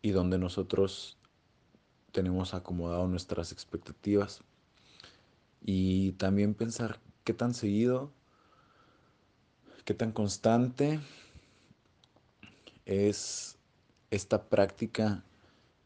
y 0.02 0.10
dónde 0.10 0.38
nosotros 0.38 1.18
tenemos 2.12 2.54
acomodado 2.54 3.08
nuestras 3.08 3.52
expectativas. 3.52 4.42
Y 5.64 6.12
también 6.12 6.54
pensar 6.54 7.00
qué 7.24 7.32
tan 7.32 7.54
seguido 7.54 8.12
qué 9.84 9.92
tan 9.94 10.12
constante 10.12 10.98
es 12.86 13.58
esta 14.10 14.44
práctica 14.48 15.24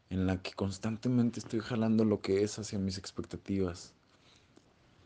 en 0.09 0.25
la 0.25 0.41
que 0.41 0.53
constantemente 0.53 1.39
estoy 1.39 1.59
jalando 1.59 2.05
lo 2.05 2.21
que 2.21 2.43
es 2.43 2.57
hacia 2.59 2.79
mis 2.79 2.97
expectativas. 2.97 3.93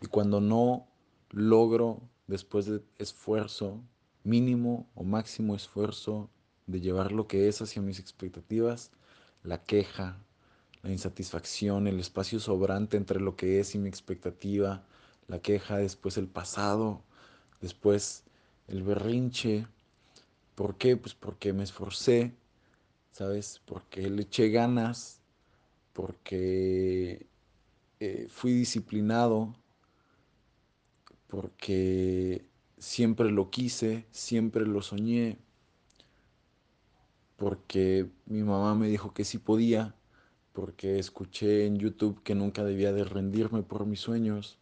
Y 0.02 0.08
cuando 0.08 0.40
no 0.42 0.88
logro, 1.32 2.02
después 2.34 2.66
de 2.66 2.82
esfuerzo, 2.98 3.80
mínimo 4.24 4.90
o 4.96 5.04
máximo 5.04 5.56
esfuerzo, 5.56 6.30
de 6.66 6.82
llevar 6.82 7.12
lo 7.12 7.28
que 7.28 7.48
es 7.48 7.62
hacia 7.62 7.82
mis 7.82 8.00
expectativas, 8.00 8.92
la 9.44 9.64
queja, 9.64 10.18
la 10.82 10.92
insatisfacción, 10.92 11.88
el 11.88 12.00
espacio 12.00 12.40
sobrante 12.40 12.98
entre 12.98 13.20
lo 13.20 13.36
que 13.36 13.60
es 13.60 13.76
y 13.76 13.78
mi 13.78 13.88
expectativa, 13.88 14.84
la 15.28 15.40
queja, 15.40 15.78
después 15.78 16.18
el 16.18 16.28
pasado, 16.28 17.04
después 17.62 18.24
el 18.68 18.82
berrinche. 18.82 19.68
¿Por 20.56 20.78
qué? 20.78 20.98
Pues 20.98 21.14
porque 21.14 21.54
me 21.54 21.64
esforcé, 21.64 22.34
¿sabes? 23.12 23.62
Porque 23.66 24.10
le 24.10 24.24
eché 24.24 24.50
ganas, 24.50 25.22
porque 25.94 27.28
eh, 28.00 28.28
fui 28.28 28.54
disciplinado, 28.54 29.56
porque 31.34 32.46
siempre 32.78 33.32
lo 33.32 33.50
quise, 33.50 34.06
siempre 34.12 34.68
lo 34.68 34.84
soñé, 34.84 35.40
porque 37.38 38.08
mi 38.28 38.44
mamá 38.44 38.76
me 38.76 38.88
dijo 38.88 39.16
que 39.16 39.24
sí 39.26 39.40
podía, 39.40 39.96
porque 40.54 41.00
escuché 41.00 41.66
en 41.66 41.80
YouTube 41.80 42.22
que 42.22 42.36
nunca 42.36 42.64
debía 42.64 42.94
de 42.94 43.04
rendirme 43.04 43.64
por 43.64 43.88
mis 43.88 44.00
sueños. 44.00 44.60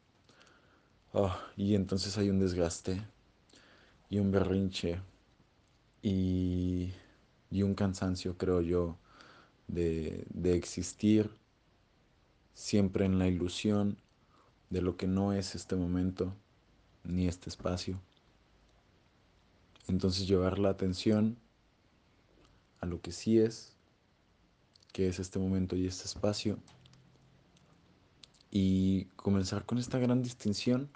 Oh, 1.12 1.36
y 1.58 1.75
entonces 1.75 2.18
hay 2.18 2.30
un 2.30 2.40
desgaste 2.40 3.01
y 4.10 4.20
un 4.20 4.32
berrinche 4.32 5.01
y, 6.01 6.94
y 7.50 7.63
un 7.63 7.75
cansancio, 7.75 8.38
creo 8.38 8.62
yo, 8.62 8.98
de, 9.68 10.25
de 10.30 10.56
existir 10.56 11.30
siempre 12.54 13.04
en 13.04 13.20
la 13.20 13.28
ilusión 13.28 13.98
de 14.70 14.82
lo 14.82 14.96
que 14.96 15.08
no 15.08 15.34
es 15.34 15.54
este 15.54 15.75
momento 15.75 16.34
ni 17.03 17.27
este 17.27 17.50
espacio. 17.50 18.00
Entonces 19.88 20.27
llevar 20.27 20.60
la 20.60 20.70
atención 20.70 21.38
a 22.79 22.86
lo 22.86 23.01
que 23.01 23.12
sí 23.12 23.39
es, 23.39 23.75
que 24.93 25.08
es 25.08 25.20
este 25.20 25.39
momento 25.39 25.75
y 25.75 25.88
este 25.88 26.05
espacio, 26.05 26.58
y 28.50 29.05
comenzar 29.15 29.65
con 29.65 29.77
esta 29.77 29.98
gran 30.00 30.22
distinción 30.22 30.89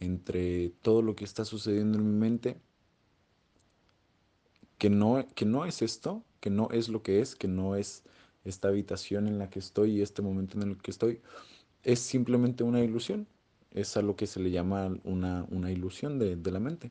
entre 0.00 0.70
todo 0.82 1.02
lo 1.02 1.14
que 1.14 1.24
está 1.24 1.44
sucediendo 1.44 1.98
en 1.98 2.10
mi 2.10 2.18
mente 2.18 2.60
que 4.78 4.90
no, 4.90 5.24
que 5.36 5.44
no 5.44 5.64
es 5.64 5.80
esto, 5.80 6.24
que 6.40 6.50
no 6.50 6.68
es 6.72 6.88
lo 6.88 7.04
que 7.04 7.20
es, 7.20 7.36
que 7.36 7.46
no 7.46 7.76
es 7.76 8.02
esta 8.44 8.66
habitación 8.66 9.28
en 9.28 9.38
la 9.38 9.48
que 9.48 9.60
estoy 9.60 9.92
y 9.92 10.02
este 10.02 10.22
momento 10.22 10.58
en 10.60 10.70
el 10.70 10.78
que 10.78 10.90
estoy, 10.90 11.20
es 11.84 12.00
simplemente 12.00 12.64
una 12.64 12.80
ilusión. 12.80 13.28
Es 13.74 13.96
a 13.96 14.02
lo 14.02 14.16
que 14.16 14.26
se 14.26 14.40
le 14.40 14.50
llama 14.50 14.94
una, 15.04 15.46
una 15.50 15.70
ilusión 15.70 16.18
de, 16.18 16.36
de 16.36 16.50
la 16.50 16.60
mente. 16.60 16.90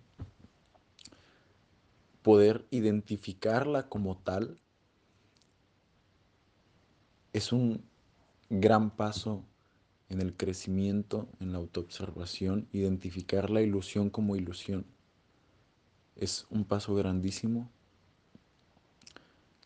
Poder 2.22 2.66
identificarla 2.72 3.90
como 3.90 4.18
tal 4.18 4.60
es 7.34 7.52
un 7.52 7.84
gran 8.50 8.92
paso 8.92 9.44
en 10.10 10.22
el 10.22 10.36
crecimiento, 10.36 11.30
en 11.40 11.54
la 11.54 11.58
autoobservación, 11.60 12.68
identificar 12.74 13.50
la 13.50 13.62
ilusión 13.62 14.10
como 14.10 14.36
ilusión. 14.36 14.86
Es 16.18 16.46
un 16.50 16.66
paso 16.66 16.94
grandísimo. 16.96 17.70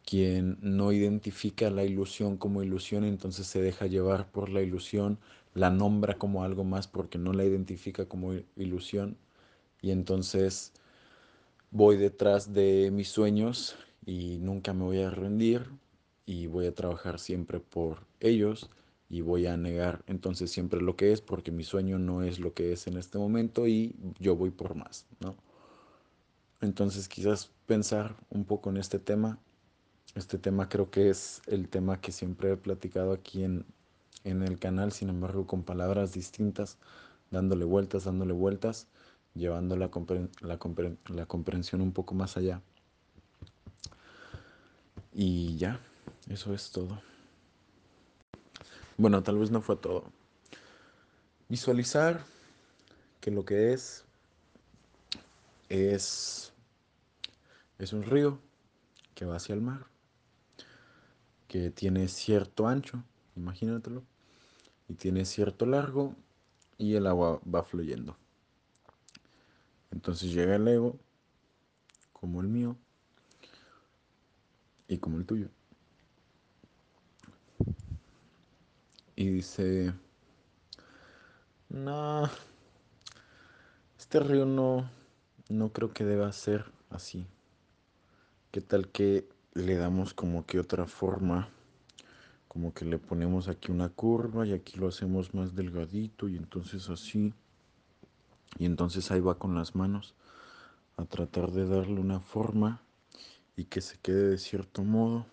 Quien 0.05 0.57
no 0.61 0.91
identifica 0.91 1.69
la 1.71 1.83
ilusión 1.83 2.37
como 2.37 2.63
ilusión, 2.63 3.03
entonces 3.05 3.47
se 3.47 3.61
deja 3.61 3.87
llevar 3.87 4.31
por 4.31 4.49
la 4.49 4.61
ilusión, 4.61 5.17
la 5.55 5.69
nombra 5.71 6.15
como 6.17 6.43
algo 6.43 6.63
más 6.63 6.87
porque 6.87 7.17
no 7.17 7.33
la 7.33 7.43
identifica 7.45 8.05
como 8.05 8.33
ilusión 8.55 9.17
y 9.81 9.91
entonces 9.91 10.73
voy 11.71 11.97
detrás 11.97 12.53
de 12.53 12.91
mis 12.91 13.09
sueños 13.09 13.75
y 14.05 14.37
nunca 14.39 14.73
me 14.73 14.83
voy 14.83 15.01
a 15.01 15.09
rendir 15.09 15.69
y 16.25 16.47
voy 16.47 16.67
a 16.67 16.75
trabajar 16.75 17.19
siempre 17.19 17.59
por 17.59 17.99
ellos 18.19 18.69
y 19.09 19.21
voy 19.21 19.47
a 19.47 19.57
negar 19.57 20.03
entonces 20.07 20.51
siempre 20.51 20.81
lo 20.81 20.95
que 20.95 21.11
es 21.11 21.21
porque 21.21 21.51
mi 21.51 21.63
sueño 21.63 21.99
no 21.99 22.23
es 22.23 22.39
lo 22.39 22.53
que 22.53 22.73
es 22.73 22.87
en 22.87 22.97
este 22.97 23.17
momento 23.17 23.67
y 23.67 23.95
yo 24.19 24.35
voy 24.35 24.51
por 24.51 24.75
más, 24.75 25.05
¿no? 25.19 25.35
Entonces 26.61 27.07
quizás 27.07 27.51
pensar 27.65 28.15
un 28.29 28.45
poco 28.45 28.69
en 28.69 28.77
este 28.77 28.99
tema. 28.99 29.39
Este 30.13 30.37
tema 30.37 30.69
creo 30.69 30.89
que 30.89 31.09
es 31.09 31.41
el 31.47 31.67
tema 31.67 31.99
que 31.99 32.11
siempre 32.11 32.51
he 32.51 32.57
platicado 32.57 33.11
aquí 33.11 33.43
en, 33.43 33.65
en 34.23 34.43
el 34.43 34.59
canal, 34.59 34.91
sin 34.91 35.09
embargo 35.09 35.47
con 35.47 35.63
palabras 35.63 36.13
distintas, 36.13 36.77
dándole 37.31 37.65
vueltas, 37.65 38.05
dándole 38.05 38.33
vueltas, 38.33 38.87
llevando 39.33 39.75
la, 39.75 39.89
compre 39.89 40.29
la, 40.41 40.57
compre 40.57 40.95
la 41.07 41.25
comprensión 41.25 41.81
un 41.81 41.91
poco 41.91 42.15
más 42.15 42.37
allá. 42.37 42.61
Y 45.13 45.57
ya, 45.57 45.79
eso 46.29 46.53
es 46.53 46.71
todo. 46.71 47.01
Bueno, 48.97 49.23
tal 49.23 49.37
vez 49.37 49.51
no 49.51 49.61
fue 49.61 49.75
todo. 49.75 50.05
Visualizar 51.49 52.23
que 53.19 53.31
lo 53.31 53.43
que 53.43 53.73
es 53.73 54.05
es, 55.69 56.53
es 57.79 57.93
un 57.93 58.03
río 58.03 58.39
que 59.13 59.25
va 59.25 59.37
hacia 59.37 59.55
el 59.55 59.61
mar, 59.61 59.85
que 61.47 61.69
tiene 61.71 62.07
cierto 62.07 62.67
ancho, 62.67 63.03
imagínatelo, 63.35 64.03
y 64.87 64.93
tiene 64.95 65.25
cierto 65.25 65.65
largo 65.65 66.15
y 66.77 66.95
el 66.95 67.07
agua 67.07 67.41
va 67.43 67.63
fluyendo. 67.63 68.17
Entonces 69.91 70.33
llega 70.33 70.55
el 70.55 70.67
ego, 70.67 70.97
como 72.13 72.41
el 72.41 72.47
mío 72.47 72.75
y 74.87 74.97
como 74.97 75.17
el 75.17 75.25
tuyo. 75.25 75.49
y 79.15 79.29
dice, 79.29 79.93
no, 81.69 82.29
este 83.97 84.19
río 84.19 84.45
no, 84.45 84.89
no 85.49 85.71
creo 85.71 85.93
que 85.93 86.03
deba 86.03 86.31
ser 86.31 86.65
así. 86.89 87.25
¿Qué 88.51 88.61
tal 88.61 88.89
que 88.89 89.27
le 89.55 89.77
damos 89.77 90.13
como 90.13 90.45
que 90.45 90.59
otra 90.59 90.85
forma? 90.85 91.47
Como 92.49 92.73
que 92.73 92.85
le 92.85 92.97
ponemos 92.97 93.47
aquí 93.47 93.71
una 93.71 93.89
curva 93.89 94.45
y 94.45 94.53
aquí 94.53 94.77
lo 94.77 94.89
hacemos 94.89 95.33
más 95.33 95.55
delgadito 95.55 96.27
y 96.27 96.35
entonces 96.35 96.89
así. 96.89 97.33
Y 98.59 98.65
entonces 98.65 99.11
ahí 99.11 99.21
va 99.21 99.39
con 99.39 99.55
las 99.55 99.73
manos 99.73 100.13
a 100.97 101.05
tratar 101.05 101.51
de 101.51 101.65
darle 101.67 101.99
una 101.99 102.19
forma 102.19 102.81
y 103.55 103.65
que 103.65 103.79
se 103.79 103.97
quede 103.97 104.29
de 104.29 104.37
cierto 104.37 104.83
modo 104.83 105.25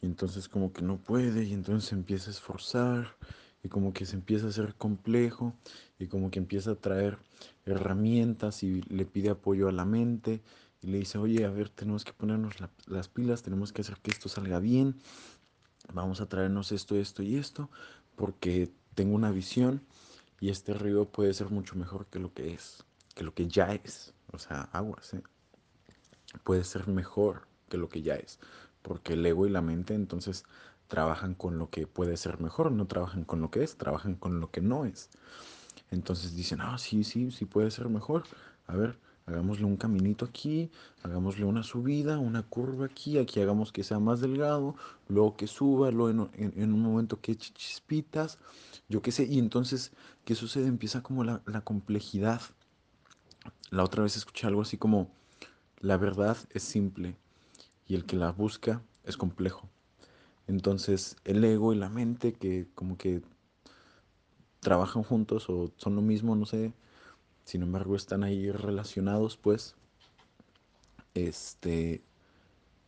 y 0.00 0.06
entonces 0.06 0.48
como 0.48 0.72
que 0.72 0.82
no 0.82 0.98
puede 0.98 1.44
y 1.44 1.54
entonces 1.54 1.92
empieza 1.92 2.28
a 2.30 2.34
esforzar 2.34 3.16
y 3.62 3.68
como 3.68 3.94
que 3.94 4.04
se 4.04 4.16
empieza 4.16 4.46
a 4.46 4.50
hacer 4.50 4.74
complejo 4.74 5.54
y 5.98 6.06
como 6.06 6.30
que 6.30 6.38
empieza 6.38 6.72
a 6.72 6.74
traer 6.74 7.18
herramientas 7.64 8.62
y 8.62 8.82
le 8.82 9.06
pide 9.06 9.30
apoyo 9.30 9.68
a 9.68 9.72
la 9.72 9.86
mente 9.86 10.42
y 10.82 10.88
le 10.88 10.98
dice, 10.98 11.18
oye, 11.18 11.44
a 11.44 11.50
ver, 11.50 11.68
tenemos 11.68 12.04
que 12.04 12.12
ponernos 12.12 12.60
la, 12.60 12.70
las 12.86 13.08
pilas, 13.08 13.42
tenemos 13.42 13.72
que 13.72 13.82
hacer 13.82 13.96
que 13.98 14.10
esto 14.10 14.28
salga 14.28 14.58
bien, 14.58 14.96
vamos 15.92 16.20
a 16.20 16.28
traernos 16.28 16.72
esto, 16.72 16.96
esto 16.96 17.22
y 17.22 17.36
esto, 17.36 17.70
porque 18.16 18.70
tengo 18.94 19.14
una 19.14 19.30
visión 19.30 19.82
y 20.40 20.50
este 20.50 20.74
río 20.74 21.06
puede 21.06 21.32
ser 21.34 21.50
mucho 21.50 21.76
mejor 21.76 22.06
que 22.06 22.18
lo 22.18 22.32
que 22.34 22.52
es, 22.52 22.84
que 23.14 23.24
lo 23.24 23.32
que 23.34 23.48
ya 23.48 23.72
es, 23.74 24.12
o 24.32 24.38
sea, 24.38 24.62
aguas, 24.72 25.14
¿eh? 25.14 25.22
puede 26.44 26.64
ser 26.64 26.88
mejor 26.88 27.46
que 27.68 27.78
lo 27.78 27.88
que 27.88 28.02
ya 28.02 28.16
es 28.16 28.38
porque 28.82 29.14
el 29.14 29.24
ego 29.24 29.46
y 29.46 29.50
la 29.50 29.62
mente 29.62 29.94
entonces 29.94 30.44
trabajan 30.88 31.34
con 31.34 31.58
lo 31.58 31.70
que 31.70 31.86
puede 31.86 32.16
ser 32.16 32.40
mejor, 32.40 32.70
no 32.72 32.86
trabajan 32.86 33.24
con 33.24 33.40
lo 33.40 33.50
que 33.50 33.62
es, 33.62 33.76
trabajan 33.76 34.16
con 34.16 34.40
lo 34.40 34.50
que 34.50 34.60
no 34.60 34.84
es. 34.84 35.08
Entonces 35.90 36.36
dicen, 36.36 36.60
ah, 36.60 36.76
sí, 36.78 37.04
sí, 37.04 37.30
sí 37.30 37.46
puede 37.46 37.70
ser 37.70 37.88
mejor. 37.88 38.24
A 38.66 38.76
ver, 38.76 38.98
hagámosle 39.26 39.64
un 39.64 39.76
caminito 39.76 40.24
aquí, 40.24 40.70
hagámosle 41.02 41.44
una 41.44 41.62
subida, 41.62 42.18
una 42.18 42.42
curva 42.42 42.86
aquí, 42.86 43.18
aquí 43.18 43.40
hagamos 43.40 43.72
que 43.72 43.84
sea 43.84 43.98
más 43.98 44.20
delgado, 44.20 44.74
luego 45.08 45.36
que 45.36 45.46
suba, 45.46 45.90
luego 45.90 46.28
en, 46.34 46.52
en, 46.56 46.72
un 46.72 46.82
momento 46.82 47.20
que 47.20 47.36
chispitas, 47.36 48.38
yo 48.88 49.02
qué 49.02 49.12
sé. 49.12 49.24
Y 49.24 49.38
entonces, 49.38 49.92
¿qué 50.24 50.34
sucede? 50.34 50.66
Empieza 50.66 51.02
como 51.02 51.24
la, 51.24 51.42
la 51.46 51.60
complejidad. 51.62 52.40
La 53.70 53.84
otra 53.84 54.02
vez 54.02 54.16
escuché 54.16 54.46
algo 54.46 54.62
así 54.62 54.76
como, 54.76 55.10
la 55.80 55.96
verdad 55.96 56.36
es 56.50 56.62
simple, 56.62 57.16
y 57.86 57.94
el 57.94 58.04
que 58.04 58.16
la 58.16 58.32
busca 58.32 58.82
es 59.04 59.16
complejo. 59.16 59.68
Entonces 60.46 61.16
el 61.24 61.44
ego 61.44 61.72
y 61.72 61.76
la 61.76 61.88
mente 61.88 62.32
que 62.32 62.66
como 62.74 62.96
que 62.98 63.22
trabajan 64.60 65.02
juntos 65.02 65.48
o 65.48 65.72
son 65.76 65.96
lo 65.96 66.02
mismo, 66.02 66.36
no 66.36 66.46
sé, 66.46 66.72
sin 67.44 67.62
embargo 67.62 67.96
están 67.96 68.24
ahí 68.24 68.50
relacionados, 68.50 69.36
pues, 69.36 69.74
este, 71.14 72.02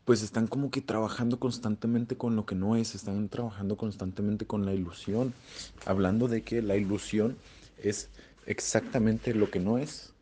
pues 0.04 0.22
están 0.22 0.46
como 0.46 0.70
que 0.70 0.80
trabajando 0.80 1.38
constantemente 1.38 2.16
con 2.16 2.36
lo 2.36 2.46
que 2.46 2.54
no 2.54 2.76
es, 2.76 2.94
están 2.94 3.28
trabajando 3.28 3.76
constantemente 3.76 4.46
con 4.46 4.66
la 4.66 4.74
ilusión, 4.74 5.32
hablando 5.86 6.28
de 6.28 6.42
que 6.42 6.62
la 6.62 6.76
ilusión 6.76 7.36
es 7.78 8.10
exactamente 8.46 9.34
lo 9.34 9.50
que 9.50 9.60
no 9.60 9.78
es. 9.78 10.12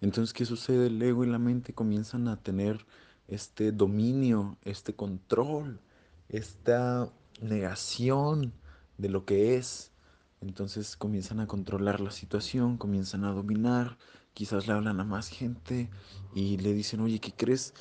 Entonces, 0.00 0.32
¿qué 0.32 0.46
sucede? 0.46 0.86
El 0.86 1.02
ego 1.02 1.24
y 1.24 1.28
la 1.28 1.38
mente 1.38 1.74
comienzan 1.74 2.28
a 2.28 2.36
tener 2.36 2.86
este 3.28 3.70
dominio, 3.70 4.56
este 4.64 4.94
control, 4.94 5.78
esta 6.28 7.10
negación 7.42 8.52
de 8.98 9.08
lo 9.10 9.24
que 9.24 9.56
es. 9.56 9.92
Entonces 10.40 10.96
comienzan 10.96 11.40
a 11.40 11.46
controlar 11.46 12.00
la 12.00 12.10
situación, 12.10 12.78
comienzan 12.78 13.24
a 13.24 13.32
dominar, 13.32 13.98
quizás 14.32 14.66
le 14.66 14.72
hablan 14.72 14.98
a 14.98 15.04
más 15.04 15.28
gente 15.28 15.90
y 16.34 16.56
le 16.56 16.72
dicen, 16.72 17.00
oye, 17.00 17.18
¿qué 17.18 17.32
crees? 17.32 17.74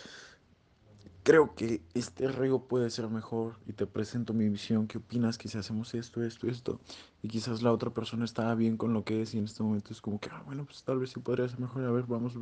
Creo 1.23 1.55
que 1.55 1.81
este 1.93 2.27
río 2.27 2.67
puede 2.67 2.89
ser 2.89 3.07
mejor 3.07 3.59
y 3.65 3.73
te 3.73 3.85
presento 3.85 4.33
mi 4.33 4.49
visión. 4.49 4.87
¿Qué 4.87 4.97
opinas 4.97 5.37
que 5.37 5.47
si 5.47 5.57
hacemos 5.57 5.93
esto, 5.93 6.23
esto, 6.23 6.47
esto? 6.47 6.81
Y 7.21 7.27
quizás 7.27 7.61
la 7.61 7.71
otra 7.71 7.91
persona 7.91 8.25
estaba 8.25 8.55
bien 8.55 8.77
con 8.77 8.93
lo 8.93 9.03
que 9.03 9.21
es 9.21 9.33
y 9.33 9.37
en 9.37 9.45
este 9.45 9.63
momento 9.63 9.93
es 9.93 10.01
como 10.01 10.19
que, 10.19 10.29
ah, 10.31 10.41
bueno, 10.45 10.65
pues 10.65 10.83
tal 10.83 10.99
vez 10.99 11.11
sí 11.11 11.19
podría 11.19 11.47
ser 11.47 11.59
mejor. 11.59 11.83
A 11.85 11.91
ver, 11.91 12.05
vamos. 12.07 12.33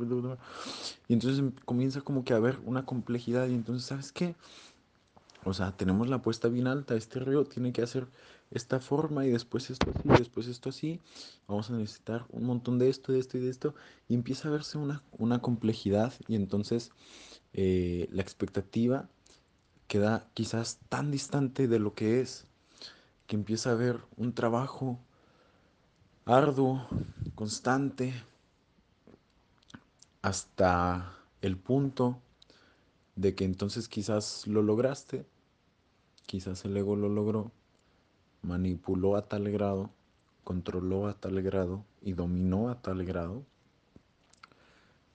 Y 1.06 1.12
entonces 1.12 1.44
comienza 1.64 2.00
como 2.00 2.24
que 2.24 2.32
a 2.32 2.36
haber 2.36 2.58
una 2.64 2.84
complejidad 2.84 3.46
y 3.48 3.54
entonces, 3.54 3.84
¿sabes 3.84 4.10
qué? 4.10 4.34
O 5.48 5.54
sea, 5.54 5.76
tenemos 5.76 6.08
la 6.08 6.16
apuesta 6.16 6.48
bien 6.48 6.66
alta, 6.66 6.94
este 6.94 7.20
río 7.20 7.44
tiene 7.44 7.72
que 7.72 7.82
hacer 7.82 8.06
esta 8.50 8.80
forma 8.80 9.24
y 9.26 9.30
después 9.30 9.70
esto 9.70 9.90
así, 9.96 10.08
después 10.08 10.46
esto 10.46 10.68
así. 10.68 11.00
Vamos 11.46 11.70
a 11.70 11.74
necesitar 11.76 12.26
un 12.30 12.44
montón 12.44 12.78
de 12.78 12.90
esto, 12.90 13.12
de 13.12 13.18
esto 13.18 13.38
y 13.38 13.40
de 13.40 13.50
esto. 13.50 13.74
Y 14.08 14.14
empieza 14.14 14.48
a 14.48 14.50
verse 14.52 14.76
una, 14.76 15.02
una 15.12 15.40
complejidad 15.40 16.12
y 16.28 16.36
entonces 16.36 16.90
eh, 17.54 18.08
la 18.12 18.22
expectativa 18.22 19.08
queda 19.86 20.28
quizás 20.34 20.80
tan 20.90 21.10
distante 21.10 21.66
de 21.66 21.78
lo 21.78 21.94
que 21.94 22.20
es 22.20 22.46
que 23.26 23.36
empieza 23.36 23.70
a 23.70 23.74
haber 23.74 24.00
un 24.16 24.34
trabajo 24.34 24.98
arduo, 26.26 26.86
constante, 27.34 28.12
hasta 30.22 31.16
el 31.40 31.56
punto 31.56 32.20
de 33.16 33.34
que 33.34 33.44
entonces 33.44 33.88
quizás 33.88 34.46
lo 34.46 34.62
lograste, 34.62 35.26
quizás 36.28 36.62
el 36.66 36.76
ego 36.76 36.94
lo 36.94 37.08
logró, 37.08 37.50
manipuló 38.42 39.16
a 39.16 39.22
tal 39.28 39.50
grado, 39.50 39.90
controló 40.44 41.08
a 41.08 41.14
tal 41.14 41.40
grado 41.40 41.86
y 42.02 42.12
dominó 42.12 42.68
a 42.68 42.82
tal 42.82 43.02
grado 43.06 43.44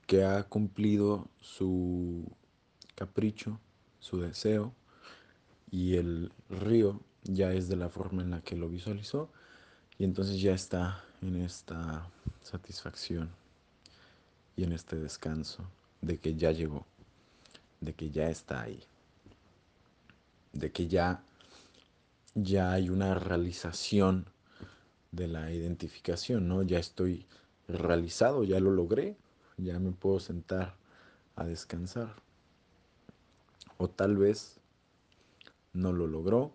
que 0.07 0.23
ha 0.23 0.41
cumplido 0.41 1.27
su 1.39 2.25
capricho, 2.95 3.59
su 3.99 4.19
deseo, 4.19 4.73
y 5.69 5.97
el 5.97 6.31
río 6.49 6.99
ya 7.23 7.53
es 7.53 7.69
de 7.69 7.75
la 7.75 7.89
forma 7.89 8.23
en 8.23 8.31
la 8.31 8.41
que 8.41 8.55
lo 8.55 8.67
visualizó, 8.67 9.29
y 9.99 10.05
entonces 10.05 10.41
ya 10.41 10.55
está 10.55 11.03
en 11.21 11.35
esta 11.35 12.09
satisfacción 12.41 13.29
y 14.55 14.63
en 14.63 14.73
este 14.73 14.95
descanso 14.95 15.63
de 16.01 16.17
que 16.17 16.33
ya 16.33 16.51
llegó, 16.51 16.87
de 17.81 17.93
que 17.93 18.09
ya 18.09 18.31
está 18.31 18.61
ahí, 18.61 18.83
de 20.53 20.71
que 20.71 20.87
ya, 20.87 21.23
ya 22.35 22.71
hay 22.71 22.89
una 22.89 23.15
realización 23.15 24.25
de 25.11 25.27
la 25.27 25.51
identificación, 25.51 26.47
¿no? 26.47 26.63
Ya 26.63 26.79
estoy 26.79 27.25
realizado, 27.67 28.43
ya 28.43 28.59
lo 28.59 28.71
logré, 28.71 29.17
ya 29.57 29.79
me 29.79 29.91
puedo 29.91 30.19
sentar 30.19 30.75
a 31.35 31.45
descansar. 31.45 32.15
O 33.77 33.89
tal 33.89 34.17
vez 34.17 34.59
no 35.73 35.91
lo 35.91 36.07
logró, 36.07 36.53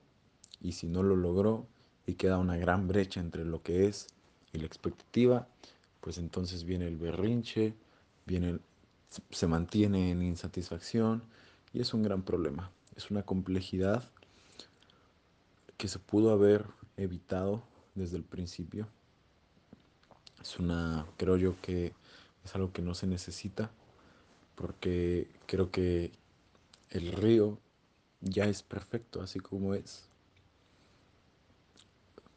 y 0.60 0.72
si 0.72 0.88
no 0.88 1.02
lo 1.02 1.16
logró 1.16 1.66
y 2.06 2.14
queda 2.14 2.38
una 2.38 2.56
gran 2.56 2.88
brecha 2.88 3.20
entre 3.20 3.44
lo 3.44 3.62
que 3.62 3.86
es 3.86 4.08
y 4.52 4.58
la 4.58 4.66
expectativa, 4.66 5.46
pues 6.00 6.18
entonces 6.18 6.64
viene 6.64 6.86
el 6.86 6.96
berrinche, 6.96 7.74
viene 8.26 8.58
se 9.30 9.46
mantiene 9.46 10.10
en 10.10 10.22
insatisfacción 10.22 11.22
y 11.72 11.80
es 11.80 11.94
un 11.94 12.02
gran 12.02 12.22
problema. 12.22 12.70
Es 12.98 13.12
una 13.12 13.22
complejidad 13.22 14.10
que 15.76 15.86
se 15.86 16.00
pudo 16.00 16.32
haber 16.32 16.66
evitado 16.96 17.62
desde 17.94 18.16
el 18.16 18.24
principio. 18.24 18.88
Es 20.42 20.58
una, 20.58 21.06
creo 21.16 21.36
yo 21.36 21.54
que 21.62 21.94
es 22.44 22.54
algo 22.56 22.72
que 22.72 22.82
no 22.82 22.96
se 22.96 23.06
necesita, 23.06 23.70
porque 24.56 25.30
creo 25.46 25.70
que 25.70 26.10
el 26.90 27.12
río 27.12 27.60
ya 28.20 28.46
es 28.46 28.64
perfecto 28.64 29.22
así 29.22 29.38
como 29.38 29.74
es. 29.74 30.08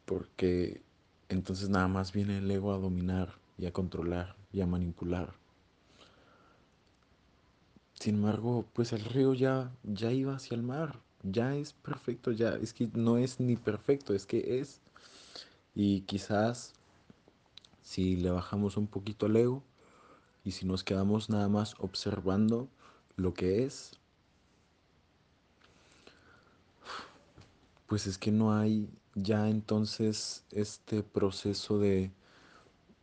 Porque 0.04 0.80
entonces 1.28 1.70
nada 1.70 1.88
más 1.88 2.12
viene 2.12 2.38
el 2.38 2.48
ego 2.48 2.72
a 2.72 2.78
dominar 2.78 3.34
y 3.58 3.66
a 3.66 3.72
controlar 3.72 4.36
y 4.52 4.60
a 4.60 4.66
manipular. 4.66 5.41
Sin 8.02 8.16
embargo, 8.16 8.64
pues 8.72 8.92
el 8.92 9.04
río 9.04 9.32
ya, 9.32 9.70
ya 9.84 10.10
iba 10.10 10.34
hacia 10.34 10.56
el 10.56 10.64
mar, 10.64 10.98
ya 11.22 11.54
es 11.54 11.72
perfecto, 11.72 12.32
ya 12.32 12.56
es 12.56 12.72
que 12.72 12.90
no 12.94 13.16
es 13.16 13.38
ni 13.38 13.54
perfecto, 13.54 14.12
es 14.12 14.26
que 14.26 14.58
es. 14.58 14.80
Y 15.76 16.00
quizás 16.00 16.72
si 17.80 18.16
le 18.16 18.32
bajamos 18.32 18.76
un 18.76 18.88
poquito 18.88 19.26
al 19.26 19.36
ego 19.36 19.62
y 20.42 20.50
si 20.50 20.66
nos 20.66 20.82
quedamos 20.82 21.30
nada 21.30 21.48
más 21.48 21.76
observando 21.78 22.68
lo 23.14 23.34
que 23.34 23.64
es, 23.66 23.92
pues 27.86 28.08
es 28.08 28.18
que 28.18 28.32
no 28.32 28.52
hay 28.52 28.90
ya 29.14 29.48
entonces 29.48 30.44
este 30.50 31.04
proceso 31.04 31.78
de, 31.78 32.10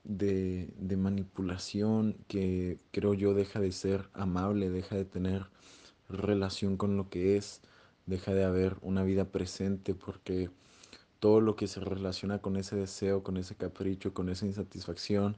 de, 0.09 0.73
de, 0.77 0.97
manipulación 0.97 2.17
que 2.27 2.79
creo 2.91 3.13
yo 3.13 3.35
deja 3.35 3.59
de 3.59 3.71
ser 3.71 4.09
amable, 4.13 4.71
deja 4.71 4.95
de 4.95 5.05
tener 5.05 5.45
relación 6.09 6.77
con 6.77 6.97
lo 6.97 7.09
que 7.09 7.37
es, 7.37 7.61
deja 8.07 8.33
de 8.33 8.43
haber 8.43 8.77
una 8.81 9.03
vida 9.03 9.25
presente 9.25 9.93
porque 9.93 10.49
todo 11.19 11.41
lo 11.41 11.55
que 11.55 11.67
se 11.67 11.79
relaciona 11.79 12.39
con 12.39 12.57
ese 12.57 12.75
deseo, 12.75 13.21
con 13.23 13.37
ese 13.37 13.55
capricho, 13.55 14.13
con 14.13 14.29
esa 14.29 14.47
insatisfacción, 14.47 15.37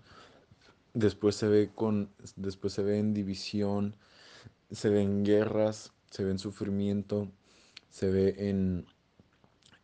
después 0.93 1.36
se 1.36 1.49
ve 1.49 1.71
con 1.75 2.10
después 2.38 2.71
se 2.71 2.84
ve 2.84 2.97
en 2.99 3.13
división, 3.13 3.97
se 4.71 4.89
ve 4.89 5.01
en 5.01 5.25
guerras, 5.25 5.91
se 6.10 6.23
ve 6.23 6.31
en 6.31 6.39
sufrimiento, 6.39 7.29
se 7.89 8.10
ve 8.10 8.36
en 8.49 8.86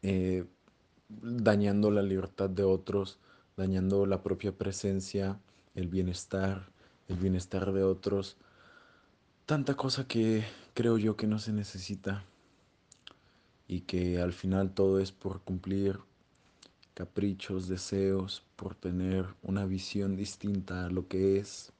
eh, 0.01 0.45
dañando 1.09 1.91
la 1.91 2.01
libertad 2.01 2.49
de 2.49 2.63
otros, 2.63 3.19
dañando 3.57 4.05
la 4.05 4.21
propia 4.21 4.55
presencia, 4.55 5.39
el 5.73 5.87
bienestar, 5.87 6.69
el 7.07 7.17
bienestar 7.17 7.73
de 7.73 7.83
otros. 7.83 8.37
Tanta 9.47 9.73
cosa 9.73 10.07
que 10.07 10.45
creo 10.75 10.97
yo 10.99 11.17
que 11.17 11.25
no 11.25 11.39
se 11.39 11.51
necesita 11.51 12.23
y 13.67 13.81
que 13.81 14.21
al 14.21 14.31
final 14.31 14.73
todo 14.73 14.99
es 14.99 15.11
por 15.11 15.41
cumplir 15.41 15.99
caprichos, 16.93 17.67
deseos, 17.67 18.43
por 18.55 18.75
tener 18.75 19.25
una 19.41 19.65
visión 19.65 20.15
distinta 20.15 20.85
a 20.85 20.89
lo 20.89 21.07
que 21.07 21.37
es, 21.37 21.73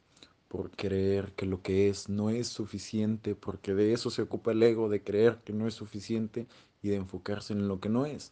por 0.47 0.71
creer 0.71 1.33
que 1.33 1.45
lo 1.45 1.61
que 1.61 1.89
es 1.89 2.09
no 2.09 2.29
es 2.29 2.47
suficiente, 2.47 3.35
porque 3.35 3.75
de 3.75 3.93
eso 3.93 4.09
se 4.09 4.23
ocupa 4.23 4.51
el 4.51 4.63
ego, 4.63 4.89
de 4.89 5.03
creer 5.03 5.39
que 5.43 5.53
no 5.53 5.67
es 5.67 5.75
suficiente 5.75 6.47
y 6.81 6.89
de 6.89 6.95
enfocarse 6.95 7.53
en 7.53 7.67
lo 7.67 7.79
que 7.79 7.89
no 7.89 8.05
es. 8.05 8.31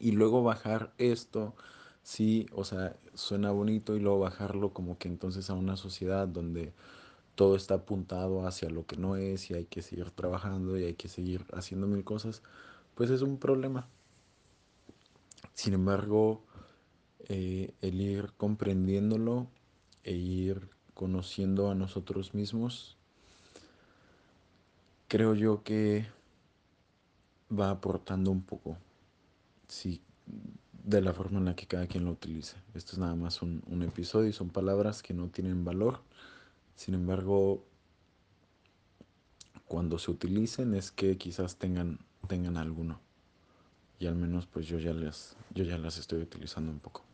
Y 0.00 0.12
luego 0.12 0.42
bajar 0.42 0.92
esto, 0.98 1.54
sí, 2.08 2.46
o 2.54 2.64
sea, 2.64 2.96
suena 3.12 3.50
bonito 3.50 3.94
y 3.94 4.00
luego 4.00 4.20
bajarlo 4.20 4.72
como 4.72 4.96
que 4.96 5.08
entonces 5.08 5.50
a 5.50 5.54
una 5.54 5.76
sociedad 5.76 6.26
donde 6.26 6.72
todo 7.34 7.54
está 7.54 7.74
apuntado 7.74 8.46
hacia 8.46 8.70
lo 8.70 8.86
que 8.86 8.96
no 8.96 9.16
es 9.16 9.50
y 9.50 9.54
hay 9.54 9.66
que 9.66 9.82
seguir 9.82 10.10
trabajando 10.12 10.78
y 10.78 10.84
hay 10.84 10.94
que 10.94 11.08
seguir 11.08 11.44
haciendo 11.52 11.86
mil 11.86 12.04
cosas, 12.04 12.42
pues 12.94 13.10
es 13.10 13.20
un 13.20 13.36
problema. 13.36 13.88
Sin 15.52 15.74
embargo, 15.74 16.42
eh, 17.28 17.74
el 17.82 18.00
ir 18.00 18.32
comprendiéndolo 18.38 19.46
e 20.02 20.14
ir 20.14 20.70
conociendo 20.94 21.70
a 21.70 21.74
nosotros 21.74 22.32
mismos, 22.32 22.96
creo 25.08 25.34
yo 25.34 25.62
que 25.62 26.06
va 27.52 27.68
aportando 27.68 28.30
un 28.30 28.42
poco, 28.42 28.78
sí, 29.68 30.00
de 30.88 31.02
la 31.02 31.12
forma 31.12 31.38
en 31.38 31.44
la 31.44 31.54
que 31.54 31.66
cada 31.66 31.86
quien 31.86 32.06
lo 32.06 32.12
utilice. 32.12 32.56
Esto 32.72 32.92
es 32.92 32.98
nada 32.98 33.14
más 33.14 33.42
un, 33.42 33.62
un 33.66 33.82
episodio 33.82 34.30
y 34.30 34.32
son 34.32 34.48
palabras 34.48 35.02
que 35.02 35.12
no 35.12 35.28
tienen 35.28 35.62
valor. 35.62 36.00
Sin 36.76 36.94
embargo, 36.94 37.62
cuando 39.66 39.98
se 39.98 40.10
utilicen 40.10 40.74
es 40.74 40.90
que 40.90 41.18
quizás 41.18 41.56
tengan, 41.56 41.98
tengan 42.26 42.56
alguno. 42.56 43.00
Y 43.98 44.06
al 44.06 44.14
menos 44.14 44.46
pues 44.46 44.66
yo 44.66 44.78
ya, 44.78 44.94
les, 44.94 45.36
yo 45.52 45.62
ya 45.62 45.76
las 45.76 45.98
estoy 45.98 46.22
utilizando 46.22 46.72
un 46.72 46.78
poco. 46.78 47.04